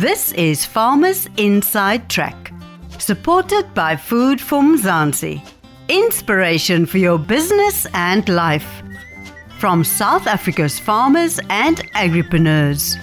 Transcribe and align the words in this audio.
This 0.00 0.32
is 0.32 0.64
Farmers 0.64 1.28
Inside 1.36 2.08
Track, 2.08 2.54
supported 2.98 3.74
by 3.74 3.96
Food 3.96 4.40
for 4.40 4.62
Mzansi. 4.62 5.46
Inspiration 5.90 6.86
for 6.86 6.96
your 6.96 7.18
business 7.18 7.86
and 7.92 8.26
life. 8.30 8.82
From 9.58 9.84
South 9.84 10.26
Africa's 10.26 10.78
farmers 10.78 11.38
and 11.50 11.84
agripreneurs. 11.92 12.96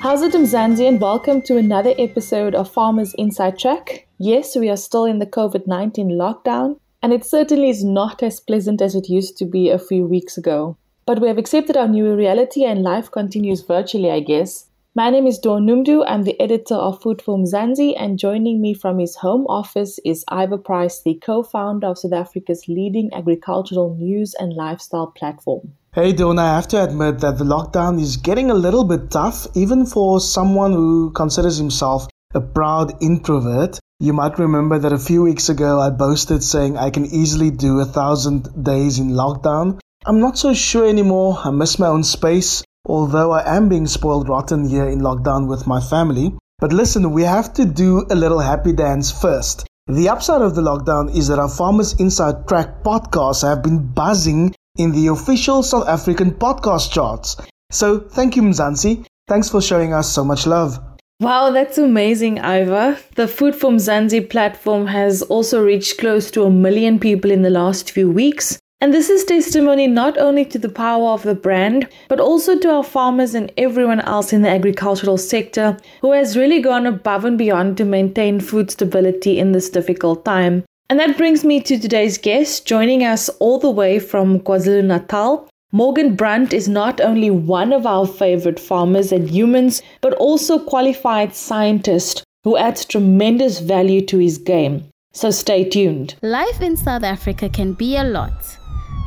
How's 0.00 0.22
it, 0.22 0.32
Mzansi, 0.32 0.88
and 0.88 1.00
welcome 1.00 1.42
to 1.42 1.56
another 1.56 1.94
episode 1.96 2.56
of 2.56 2.68
Farmers 2.68 3.14
Inside 3.14 3.56
Track. 3.56 4.08
Yes, 4.18 4.56
we 4.56 4.68
are 4.68 4.76
still 4.76 5.04
in 5.04 5.20
the 5.20 5.26
COVID 5.26 5.68
19 5.68 6.08
lockdown, 6.08 6.80
and 7.04 7.12
it 7.12 7.24
certainly 7.24 7.70
is 7.70 7.84
not 7.84 8.20
as 8.20 8.40
pleasant 8.40 8.82
as 8.82 8.96
it 8.96 9.08
used 9.08 9.38
to 9.38 9.44
be 9.44 9.70
a 9.70 9.78
few 9.78 10.04
weeks 10.06 10.36
ago. 10.36 10.76
But 11.06 11.20
we 11.20 11.28
have 11.28 11.38
accepted 11.38 11.76
our 11.76 11.86
new 11.86 12.16
reality 12.16 12.64
and 12.64 12.82
life 12.82 13.12
continues 13.12 13.62
virtually, 13.62 14.10
I 14.10 14.18
guess. 14.18 14.67
My 14.98 15.10
name 15.10 15.28
is 15.28 15.38
Dawn 15.38 15.64
Noemdoe. 15.64 16.04
I'm 16.08 16.24
the 16.24 16.34
editor 16.40 16.74
of 16.74 17.00
Food 17.00 17.22
for 17.22 17.38
Mzansi, 17.38 17.94
and 17.96 18.18
joining 18.18 18.60
me 18.60 18.74
from 18.74 18.98
his 18.98 19.14
home 19.14 19.46
office 19.46 20.00
is 20.04 20.24
Ivor 20.26 20.58
Price, 20.58 21.02
the 21.04 21.14
co 21.14 21.44
founder 21.44 21.86
of 21.86 21.98
South 21.98 22.14
Africa's 22.14 22.64
leading 22.66 23.08
agricultural 23.14 23.94
news 23.94 24.34
and 24.40 24.52
lifestyle 24.54 25.06
platform. 25.16 25.74
Hey, 25.94 26.12
Dawn, 26.12 26.40
I 26.40 26.52
have 26.56 26.66
to 26.74 26.82
admit 26.82 27.20
that 27.20 27.38
the 27.38 27.44
lockdown 27.44 28.00
is 28.00 28.16
getting 28.16 28.50
a 28.50 28.54
little 28.54 28.82
bit 28.82 29.08
tough, 29.08 29.46
even 29.54 29.86
for 29.86 30.18
someone 30.18 30.72
who 30.72 31.12
considers 31.12 31.58
himself 31.58 32.08
a 32.34 32.40
proud 32.40 33.00
introvert. 33.00 33.78
You 34.00 34.14
might 34.14 34.40
remember 34.40 34.80
that 34.80 34.92
a 34.92 34.98
few 34.98 35.22
weeks 35.22 35.48
ago 35.48 35.78
I 35.78 35.90
boasted 35.90 36.42
saying 36.42 36.76
I 36.76 36.90
can 36.90 37.06
easily 37.06 37.52
do 37.52 37.78
a 37.78 37.84
thousand 37.84 38.64
days 38.64 38.98
in 38.98 39.10
lockdown. 39.10 39.78
I'm 40.04 40.18
not 40.18 40.36
so 40.36 40.54
sure 40.54 40.88
anymore. 40.88 41.38
I 41.44 41.52
miss 41.52 41.78
my 41.78 41.86
own 41.86 42.02
space 42.02 42.64
although 42.88 43.32
I 43.32 43.56
am 43.56 43.68
being 43.68 43.86
spoiled 43.86 44.28
rotten 44.28 44.68
here 44.68 44.88
in 44.88 45.00
lockdown 45.00 45.46
with 45.46 45.66
my 45.66 45.80
family. 45.80 46.32
But 46.58 46.72
listen, 46.72 47.12
we 47.12 47.22
have 47.22 47.52
to 47.54 47.64
do 47.64 48.06
a 48.10 48.16
little 48.16 48.40
happy 48.40 48.72
dance 48.72 49.12
first. 49.12 49.66
The 49.86 50.08
upside 50.08 50.42
of 50.42 50.54
the 50.54 50.62
lockdown 50.62 51.14
is 51.14 51.28
that 51.28 51.38
our 51.38 51.48
Farmers 51.48 51.94
Inside 52.00 52.48
Track 52.48 52.82
podcasts 52.82 53.46
have 53.48 53.62
been 53.62 53.86
buzzing 53.86 54.54
in 54.76 54.92
the 54.92 55.06
official 55.08 55.62
South 55.62 55.86
African 55.88 56.32
podcast 56.32 56.90
charts. 56.90 57.36
So 57.70 58.00
thank 58.00 58.36
you, 58.36 58.42
Mzansi. 58.42 59.06
Thanks 59.28 59.48
for 59.48 59.60
showing 59.60 59.92
us 59.92 60.10
so 60.10 60.24
much 60.24 60.46
love. 60.46 60.78
Wow, 61.20 61.50
that's 61.50 61.78
amazing, 61.78 62.38
Ivor. 62.38 62.98
The 63.16 63.26
Food 63.26 63.56
for 63.56 63.70
Mzansi 63.70 64.30
platform 64.30 64.86
has 64.86 65.22
also 65.22 65.62
reached 65.62 65.98
close 65.98 66.30
to 66.30 66.44
a 66.44 66.50
million 66.50 66.98
people 66.98 67.30
in 67.30 67.42
the 67.42 67.50
last 67.50 67.90
few 67.90 68.10
weeks. 68.10 68.58
And 68.80 68.94
this 68.94 69.10
is 69.10 69.24
testimony 69.24 69.88
not 69.88 70.16
only 70.18 70.44
to 70.44 70.58
the 70.58 70.68
power 70.68 71.08
of 71.08 71.24
the 71.24 71.34
brand, 71.34 71.88
but 72.08 72.20
also 72.20 72.56
to 72.56 72.70
our 72.70 72.84
farmers 72.84 73.34
and 73.34 73.50
everyone 73.56 74.00
else 74.00 74.32
in 74.32 74.42
the 74.42 74.50
agricultural 74.50 75.18
sector 75.18 75.76
who 76.00 76.12
has 76.12 76.36
really 76.36 76.60
gone 76.60 76.86
above 76.86 77.24
and 77.24 77.36
beyond 77.36 77.76
to 77.78 77.84
maintain 77.84 78.38
food 78.38 78.70
stability 78.70 79.40
in 79.40 79.50
this 79.50 79.68
difficult 79.68 80.24
time. 80.24 80.64
And 80.88 81.00
that 81.00 81.16
brings 81.16 81.44
me 81.44 81.60
to 81.62 81.76
today's 81.76 82.18
guest, 82.18 82.66
joining 82.66 83.02
us 83.02 83.28
all 83.40 83.58
the 83.58 83.68
way 83.68 83.98
from 83.98 84.38
KwaZulu 84.38 84.84
Natal. 84.84 85.48
Morgan 85.72 86.14
Brunt 86.14 86.52
is 86.52 86.68
not 86.68 87.00
only 87.00 87.30
one 87.30 87.72
of 87.72 87.84
our 87.84 88.06
favorite 88.06 88.60
farmers 88.60 89.10
and 89.10 89.28
humans, 89.28 89.82
but 90.00 90.14
also 90.14 90.54
a 90.54 90.64
qualified 90.64 91.34
scientist 91.34 92.22
who 92.44 92.56
adds 92.56 92.84
tremendous 92.84 93.58
value 93.58 94.06
to 94.06 94.18
his 94.18 94.38
game. 94.38 94.84
So 95.12 95.32
stay 95.32 95.68
tuned. 95.68 96.14
Life 96.22 96.60
in 96.60 96.76
South 96.76 97.02
Africa 97.02 97.48
can 97.48 97.72
be 97.72 97.96
a 97.96 98.04
lot. 98.04 98.57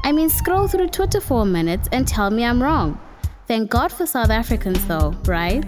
I 0.04 0.12
mean, 0.12 0.30
scroll 0.30 0.68
through 0.68 0.90
Twitter 0.90 1.22
for 1.22 1.44
a 1.44 1.46
minute 1.46 1.88
and 1.92 2.08
tell 2.08 2.32
me 2.32 2.44
I'm 2.44 2.62
wrong. 2.62 3.00
Thank 3.48 3.70
God 3.70 3.92
for 3.92 4.06
South 4.06 4.30
Africans, 4.32 4.86
though, 4.88 5.16
right? 5.26 5.66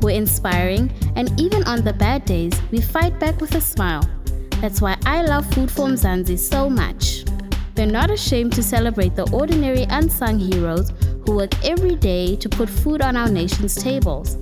We're 0.00 0.16
inspiring, 0.16 0.90
and 1.14 1.38
even 1.40 1.62
on 1.64 1.84
the 1.84 1.92
bad 1.92 2.24
days, 2.24 2.54
we 2.70 2.80
fight 2.80 3.20
back 3.20 3.40
with 3.40 3.54
a 3.54 3.60
smile. 3.60 4.02
That's 4.60 4.80
why 4.80 4.96
I 5.06 5.22
love 5.22 5.46
Food 5.54 5.70
for 5.70 5.86
Mzansi 5.86 6.36
so 6.38 6.68
much. 6.68 7.24
They're 7.74 7.86
not 7.86 8.10
ashamed 8.10 8.54
to 8.54 8.62
celebrate 8.62 9.14
the 9.14 9.30
ordinary 9.30 9.86
unsung 9.90 10.40
heroes 10.40 10.92
who 11.24 11.36
work 11.36 11.54
every 11.64 11.94
day 11.94 12.34
to 12.36 12.48
put 12.48 12.68
food 12.68 13.00
on 13.02 13.16
our 13.16 13.28
nation's 13.28 13.76
tables. 13.76 14.34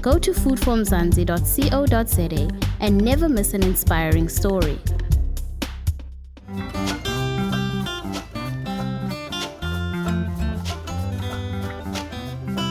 Go 0.00 0.18
to 0.18 0.30
foodformzansi.co.za 0.30 2.48
and 2.80 2.98
never 2.98 3.28
miss 3.28 3.52
an 3.52 3.62
inspiring 3.62 4.30
story. 4.30 4.78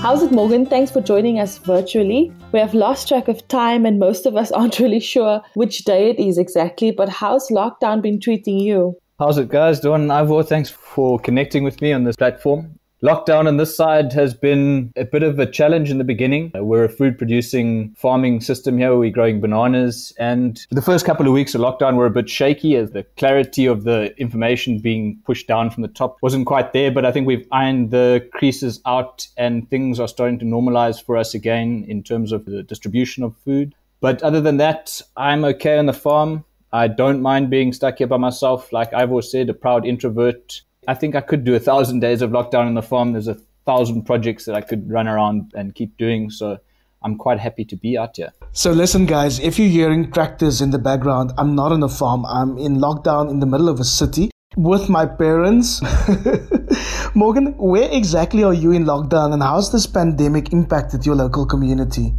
How's 0.08 0.24
it, 0.24 0.32
Morgan? 0.32 0.66
Thanks 0.66 0.90
for 0.90 1.02
joining 1.02 1.38
us 1.38 1.58
virtually. 1.58 2.32
We 2.54 2.62
have 2.62 2.74
lost 2.74 3.10
track 3.10 3.28
of 3.28 3.46
time 3.50 3.86
and 3.86 4.00
most 4.00 4.26
of 4.26 4.38
us 4.38 4.52
aren't 4.54 4.80
really 4.80 5.02
sure 5.02 5.42
which 5.56 5.80
day 5.80 6.12
it 6.12 6.18
is 6.18 6.38
exactly, 6.38 6.92
but 6.92 7.10
how's 7.10 7.50
lockdown 7.50 8.02
been 8.02 8.22
treating 8.22 8.58
you? 8.58 8.96
How's 9.20 9.38
it, 9.38 9.50
guys? 9.50 9.82
Doing 9.82 10.10
Ivor, 10.10 10.44
thanks 10.44 10.70
for 10.70 11.20
connecting 11.20 11.66
with 11.66 11.82
me 11.82 11.92
on 11.92 12.06
this 12.06 12.16
platform. 12.16 12.80
Lockdown 13.04 13.48
on 13.48 13.58
this 13.58 13.78
side 13.78 14.12
has 14.14 14.34
been 14.34 14.92
a 14.96 15.06
bit 15.06 15.22
of 15.22 15.38
a 15.38 15.46
challenge 15.46 15.92
in 15.92 16.00
the 16.00 16.04
beginning. 16.04 16.52
Uh, 16.58 16.64
we're 16.64 16.84
a 16.84 16.90
food 16.90 17.16
producing 17.16 17.94
farming 17.96 18.42
system 18.42 18.80
here. 18.80 18.96
We're 18.96 19.12
growing 19.12 19.40
bananas. 19.40 20.14
And 20.18 20.66
the 20.72 20.82
first 20.82 21.06
couple 21.06 21.28
of 21.28 21.34
weeks 21.34 21.54
of 21.54 21.62
lockdown 21.62 21.96
were 21.96 22.08
a 22.08 22.12
bit 22.12 22.28
shaky 22.28 22.76
as 22.76 22.90
the 22.92 23.04
clarity 23.16 23.68
of 23.68 23.84
the 23.84 24.18
information 24.20 24.80
being 24.80 25.22
pushed 25.26 25.48
down 25.48 25.70
from 25.70 25.84
the 25.84 25.90
top 25.90 26.18
wasn't 26.24 26.48
quite 26.48 26.74
there. 26.74 26.90
But 26.90 27.06
I 27.06 27.12
think 27.12 27.28
we've 27.28 27.48
ironed 27.52 27.92
the 27.92 28.28
creases 28.34 28.82
out 28.88 29.28
and 29.38 29.70
things 29.70 30.00
are 30.00 30.08
starting 30.08 30.40
to 30.40 30.46
normalize 30.46 31.00
for 31.00 31.18
us 31.18 31.36
again 31.36 31.86
in 31.88 32.02
terms 32.02 32.32
of 32.32 32.46
the 32.46 32.64
distribution 32.64 33.22
of 33.22 33.38
food. 33.38 33.76
But 34.00 34.24
other 34.24 34.42
than 34.42 34.58
that, 34.58 35.04
I'm 35.16 35.46
okay 35.46 35.78
on 35.78 35.86
the 35.86 35.94
farm. 35.94 36.46
I 36.74 36.88
don't 36.88 37.22
mind 37.22 37.52
being 37.52 37.74
stuck 37.74 38.00
here 38.00 38.08
by 38.08 38.18
myself. 38.18 38.74
Like 38.74 38.92
I've 38.92 39.12
always 39.12 39.30
said, 39.30 39.50
a 39.50 39.54
proud 39.54 39.86
introvert. 39.86 40.62
I 40.88 40.94
think 40.94 41.16
I 41.16 41.22
could 41.22 41.44
do 41.44 41.54
a 41.54 41.60
thousand 41.60 42.00
days 42.00 42.22
of 42.22 42.32
lockdown 42.32 42.66
on 42.66 42.74
the 42.74 42.82
farm. 42.82 43.12
There's 43.12 43.28
a 43.28 43.38
thousand 43.66 44.04
projects 44.04 44.46
that 44.46 44.56
I 44.56 44.62
could 44.62 44.90
run 44.90 45.08
around 45.08 45.52
and 45.54 45.76
keep 45.76 45.98
doing. 45.98 46.30
So 46.30 46.58
I'm 47.04 47.18
quite 47.18 47.40
happy 47.40 47.66
to 47.66 47.76
be 47.76 47.98
out 47.98 48.16
here. 48.16 48.32
So 48.54 48.72
listen, 48.72 49.06
guys, 49.06 49.40
if 49.40 49.60
you're 49.60 49.68
hearing 49.68 50.12
tractors 50.12 50.62
in 50.62 50.72
the 50.72 50.80
background, 50.80 51.34
I'm 51.38 51.56
not 51.56 51.74
on 51.74 51.84
a 51.84 51.90
farm. 51.90 52.26
I'm 52.26 52.58
in 52.58 52.78
lockdown 52.78 53.30
in 53.30 53.42
the 53.42 53.46
middle 53.46 53.68
of 53.68 53.82
a 53.82 53.84
city 53.84 54.32
with 54.56 54.88
my 54.88 55.06
parents. 55.06 55.82
Morgan, 57.14 57.48
where 57.58 57.90
exactly 57.92 58.44
are 58.44 58.54
you 58.54 58.72
in 58.72 58.86
lockdown 58.86 59.34
and 59.34 59.44
how's 59.44 59.72
this 59.72 59.86
pandemic 59.86 60.54
impacted 60.54 61.06
your 61.06 61.16
local 61.16 61.46
community? 61.46 62.14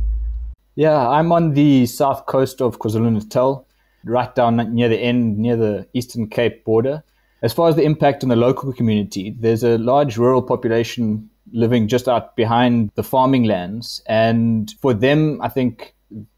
Yeah, 0.75 1.09
I'm 1.09 1.33
on 1.33 1.55
the 1.55 1.87
south 1.87 2.27
coast 2.27 2.61
of 2.61 2.79
KwaZulu 2.79 3.13
Natal, 3.13 3.67
right 4.05 4.33
down 4.35 4.57
near 4.75 4.89
the 4.89 4.99
end, 4.99 5.39
near 5.39 5.57
the 5.57 5.89
Eastern 5.95 6.29
Cape 6.29 6.65
border. 6.65 7.03
As 7.43 7.53
far 7.53 7.69
as 7.69 7.77
the 7.77 7.83
impact 7.83 8.23
on 8.23 8.29
the 8.29 8.37
local 8.37 8.73
community, 8.73 9.37
there's 9.39 9.63
a 9.63 9.79
large 9.79 10.17
rural 10.17 10.43
population 10.43 11.31
living 11.53 11.89
just 11.89 12.09
out 12.09 12.37
behind 12.37 12.91
the 12.95 13.03
farming 13.03 13.45
lands. 13.45 14.03
And 14.07 14.75
for 14.81 14.93
them, 14.93 15.41
I 15.41 15.49
think 15.49 15.95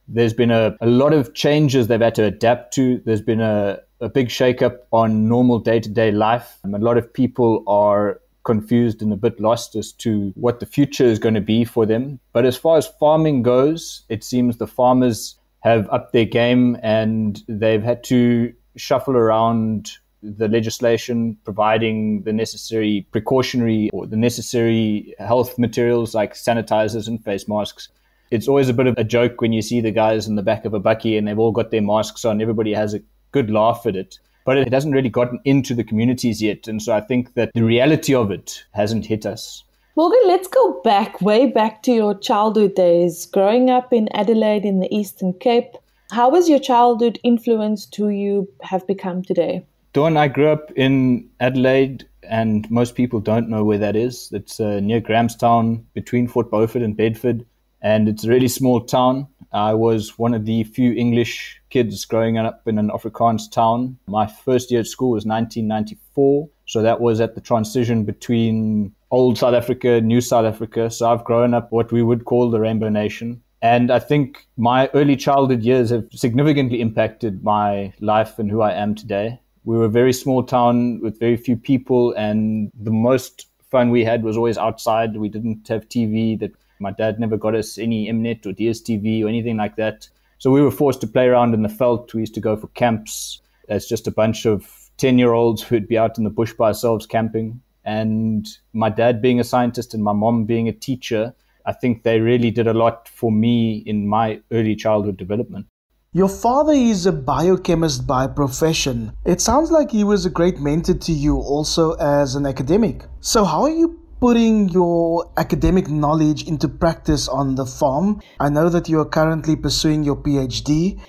there's 0.08 0.34
been 0.34 0.50
a, 0.50 0.76
a 0.80 0.86
lot 0.86 1.12
of 1.12 1.34
changes 1.34 1.86
they've 1.86 2.00
had 2.00 2.14
to 2.16 2.24
adapt 2.24 2.74
to. 2.74 3.00
There's 3.04 3.22
been 3.22 3.40
a, 3.40 3.78
a 4.00 4.08
big 4.08 4.28
shakeup 4.28 4.78
on 4.92 5.28
normal 5.28 5.58
day 5.58 5.80
to 5.80 5.88
day 5.88 6.10
life. 6.10 6.58
a 6.64 6.68
lot 6.78 6.98
of 6.98 7.12
people 7.12 7.64
are 7.66 8.20
confused 8.44 9.02
and 9.02 9.12
a 9.12 9.16
bit 9.16 9.38
lost 9.40 9.76
as 9.76 9.92
to 9.92 10.32
what 10.34 10.60
the 10.60 10.66
future 10.66 11.04
is 11.04 11.18
going 11.18 11.34
to 11.34 11.40
be 11.40 11.64
for 11.64 11.86
them. 11.86 12.18
But 12.32 12.46
as 12.46 12.56
far 12.56 12.78
as 12.78 12.86
farming 12.86 13.42
goes, 13.42 14.02
it 14.08 14.24
seems 14.24 14.56
the 14.56 14.66
farmers 14.66 15.36
have 15.60 15.88
upped 15.90 16.12
their 16.12 16.24
game 16.24 16.78
and 16.82 17.42
they've 17.48 17.82
had 17.82 18.02
to 18.04 18.52
shuffle 18.76 19.14
around 19.14 19.92
the 20.22 20.48
legislation 20.48 21.36
providing 21.44 22.22
the 22.22 22.32
necessary 22.32 23.06
precautionary 23.12 23.90
or 23.92 24.06
the 24.06 24.16
necessary 24.16 25.14
health 25.18 25.58
materials 25.58 26.14
like 26.14 26.34
sanitizers 26.34 27.08
and 27.08 27.24
face 27.24 27.48
masks. 27.48 27.88
It's 28.30 28.46
always 28.46 28.68
a 28.68 28.74
bit 28.74 28.86
of 28.86 28.94
a 28.96 29.04
joke 29.04 29.40
when 29.40 29.52
you 29.52 29.62
see 29.62 29.80
the 29.80 29.90
guys 29.90 30.28
in 30.28 30.36
the 30.36 30.42
back 30.42 30.64
of 30.64 30.74
a 30.74 30.80
bakkie 30.80 31.18
and 31.18 31.26
they've 31.26 31.38
all 31.38 31.52
got 31.52 31.70
their 31.70 31.82
masks 31.82 32.24
on. 32.24 32.40
Everybody 32.40 32.72
has 32.74 32.94
a 32.94 33.02
good 33.32 33.50
laugh 33.50 33.86
at 33.86 33.96
it. 33.96 34.18
But 34.44 34.56
it 34.56 34.72
hasn't 34.72 34.94
really 34.94 35.10
gotten 35.10 35.38
into 35.44 35.74
the 35.74 35.84
communities 35.84 36.40
yet. 36.40 36.66
And 36.66 36.82
so 36.82 36.94
I 36.94 37.00
think 37.00 37.34
that 37.34 37.52
the 37.54 37.62
reality 37.62 38.14
of 38.14 38.30
it 38.30 38.64
hasn't 38.72 39.06
hit 39.06 39.26
us. 39.26 39.62
Morgan, 39.96 40.20
let's 40.24 40.48
go 40.48 40.80
back, 40.82 41.20
way 41.20 41.46
back 41.46 41.82
to 41.82 41.92
your 41.92 42.18
childhood 42.18 42.74
days. 42.74 43.26
Growing 43.26 43.68
up 43.68 43.92
in 43.92 44.08
Adelaide 44.14 44.64
in 44.64 44.80
the 44.80 44.92
Eastern 44.94 45.34
Cape, 45.34 45.76
how 46.10 46.30
was 46.30 46.48
your 46.48 46.58
childhood 46.58 47.18
influenced 47.22 47.94
who 47.94 48.08
you 48.08 48.48
have 48.62 48.86
become 48.86 49.22
today? 49.22 49.62
Dawn, 49.92 50.16
I 50.16 50.28
grew 50.28 50.48
up 50.48 50.70
in 50.76 51.28
Adelaide, 51.40 52.06
and 52.22 52.70
most 52.70 52.94
people 52.94 53.18
don't 53.18 53.48
know 53.48 53.64
where 53.64 53.78
that 53.78 53.96
is. 53.96 54.30
It's 54.32 54.60
uh, 54.60 54.78
near 54.78 55.00
Grahamstown, 55.00 55.84
between 55.94 56.28
Fort 56.28 56.48
Beaufort 56.48 56.82
and 56.82 56.96
Bedford, 56.96 57.44
and 57.82 58.08
it's 58.08 58.22
a 58.22 58.28
really 58.28 58.46
small 58.46 58.80
town. 58.82 59.26
I 59.52 59.74
was 59.74 60.16
one 60.16 60.32
of 60.32 60.44
the 60.44 60.62
few 60.62 60.92
English 60.92 61.60
kids 61.70 62.04
growing 62.04 62.38
up 62.38 62.62
in 62.68 62.78
an 62.78 62.90
Afrikaans 62.90 63.50
town. 63.50 63.98
My 64.06 64.28
first 64.28 64.70
year 64.70 64.78
at 64.78 64.86
school 64.86 65.10
was 65.10 65.26
1994, 65.26 66.48
so 66.66 66.82
that 66.82 67.00
was 67.00 67.20
at 67.20 67.34
the 67.34 67.40
transition 67.40 68.04
between 68.04 68.94
old 69.10 69.38
South 69.38 69.54
Africa, 69.54 70.00
new 70.00 70.20
South 70.20 70.44
Africa. 70.44 70.88
So 70.88 71.10
I've 71.10 71.24
grown 71.24 71.52
up 71.52 71.72
what 71.72 71.90
we 71.90 72.04
would 72.04 72.26
call 72.26 72.48
the 72.48 72.60
Rainbow 72.60 72.90
Nation. 72.90 73.42
And 73.60 73.90
I 73.90 73.98
think 73.98 74.46
my 74.56 74.88
early 74.94 75.16
childhood 75.16 75.62
years 75.62 75.90
have 75.90 76.06
significantly 76.12 76.80
impacted 76.80 77.42
my 77.42 77.92
life 77.98 78.38
and 78.38 78.48
who 78.48 78.60
I 78.60 78.72
am 78.72 78.94
today. 78.94 79.40
We 79.64 79.76
were 79.76 79.84
a 79.84 79.90
very 79.90 80.12
small 80.12 80.42
town 80.42 81.00
with 81.00 81.20
very 81.20 81.36
few 81.36 81.56
people, 81.56 82.12
and 82.12 82.70
the 82.74 82.90
most 82.90 83.46
fun 83.70 83.90
we 83.90 84.04
had 84.04 84.22
was 84.22 84.36
always 84.36 84.58
outside. 84.58 85.16
We 85.16 85.28
didn't 85.28 85.68
have 85.68 85.88
TV. 85.88 86.38
That 86.38 86.52
my 86.78 86.92
dad 86.92 87.20
never 87.20 87.36
got 87.36 87.54
us 87.54 87.78
any 87.78 88.10
Mnet 88.10 88.46
or 88.46 88.52
DSTV 88.52 89.24
or 89.24 89.28
anything 89.28 89.56
like 89.56 89.76
that. 89.76 90.08
So 90.38 90.50
we 90.50 90.62
were 90.62 90.70
forced 90.70 91.02
to 91.02 91.06
play 91.06 91.26
around 91.26 91.52
in 91.52 91.62
the 91.62 91.68
veld. 91.68 92.12
We 92.14 92.20
used 92.20 92.34
to 92.34 92.40
go 92.40 92.56
for 92.56 92.68
camps 92.68 93.40
as 93.68 93.86
just 93.86 94.06
a 94.06 94.10
bunch 94.10 94.46
of 94.46 94.90
10 94.96 95.18
year 95.18 95.32
olds 95.34 95.62
who'd 95.62 95.88
be 95.88 95.98
out 95.98 96.16
in 96.16 96.24
the 96.24 96.30
bush 96.30 96.52
by 96.54 96.68
ourselves 96.68 97.06
camping. 97.06 97.60
And 97.84 98.48
my 98.72 98.88
dad 98.88 99.20
being 99.20 99.40
a 99.40 99.44
scientist 99.44 99.94
and 99.94 100.02
my 100.02 100.12
mom 100.12 100.44
being 100.44 100.68
a 100.68 100.72
teacher, 100.72 101.34
I 101.66 101.72
think 101.72 102.02
they 102.02 102.20
really 102.20 102.50
did 102.50 102.66
a 102.66 102.74
lot 102.74 103.08
for 103.08 103.30
me 103.30 103.82
in 103.86 104.06
my 104.06 104.40
early 104.50 104.74
childhood 104.76 105.16
development. 105.16 105.66
Your 106.12 106.28
father 106.28 106.72
is 106.72 107.06
a 107.06 107.12
biochemist 107.12 108.04
by 108.04 108.26
profession. 108.26 109.12
It 109.24 109.40
sounds 109.40 109.70
like 109.70 109.92
he 109.92 110.02
was 110.02 110.26
a 110.26 110.30
great 110.30 110.58
mentor 110.58 110.94
to 110.94 111.12
you 111.12 111.36
also 111.36 111.92
as 111.92 112.34
an 112.34 112.46
academic. 112.46 113.04
So, 113.20 113.44
how 113.44 113.62
are 113.62 113.70
you 113.70 113.96
putting 114.18 114.70
your 114.70 115.30
academic 115.36 115.88
knowledge 115.88 116.48
into 116.48 116.66
practice 116.66 117.28
on 117.28 117.54
the 117.54 117.64
farm? 117.64 118.20
I 118.40 118.48
know 118.48 118.68
that 118.70 118.88
you 118.88 118.98
are 118.98 119.04
currently 119.04 119.54
pursuing 119.54 120.02
your 120.02 120.16
PhD. 120.16 121.00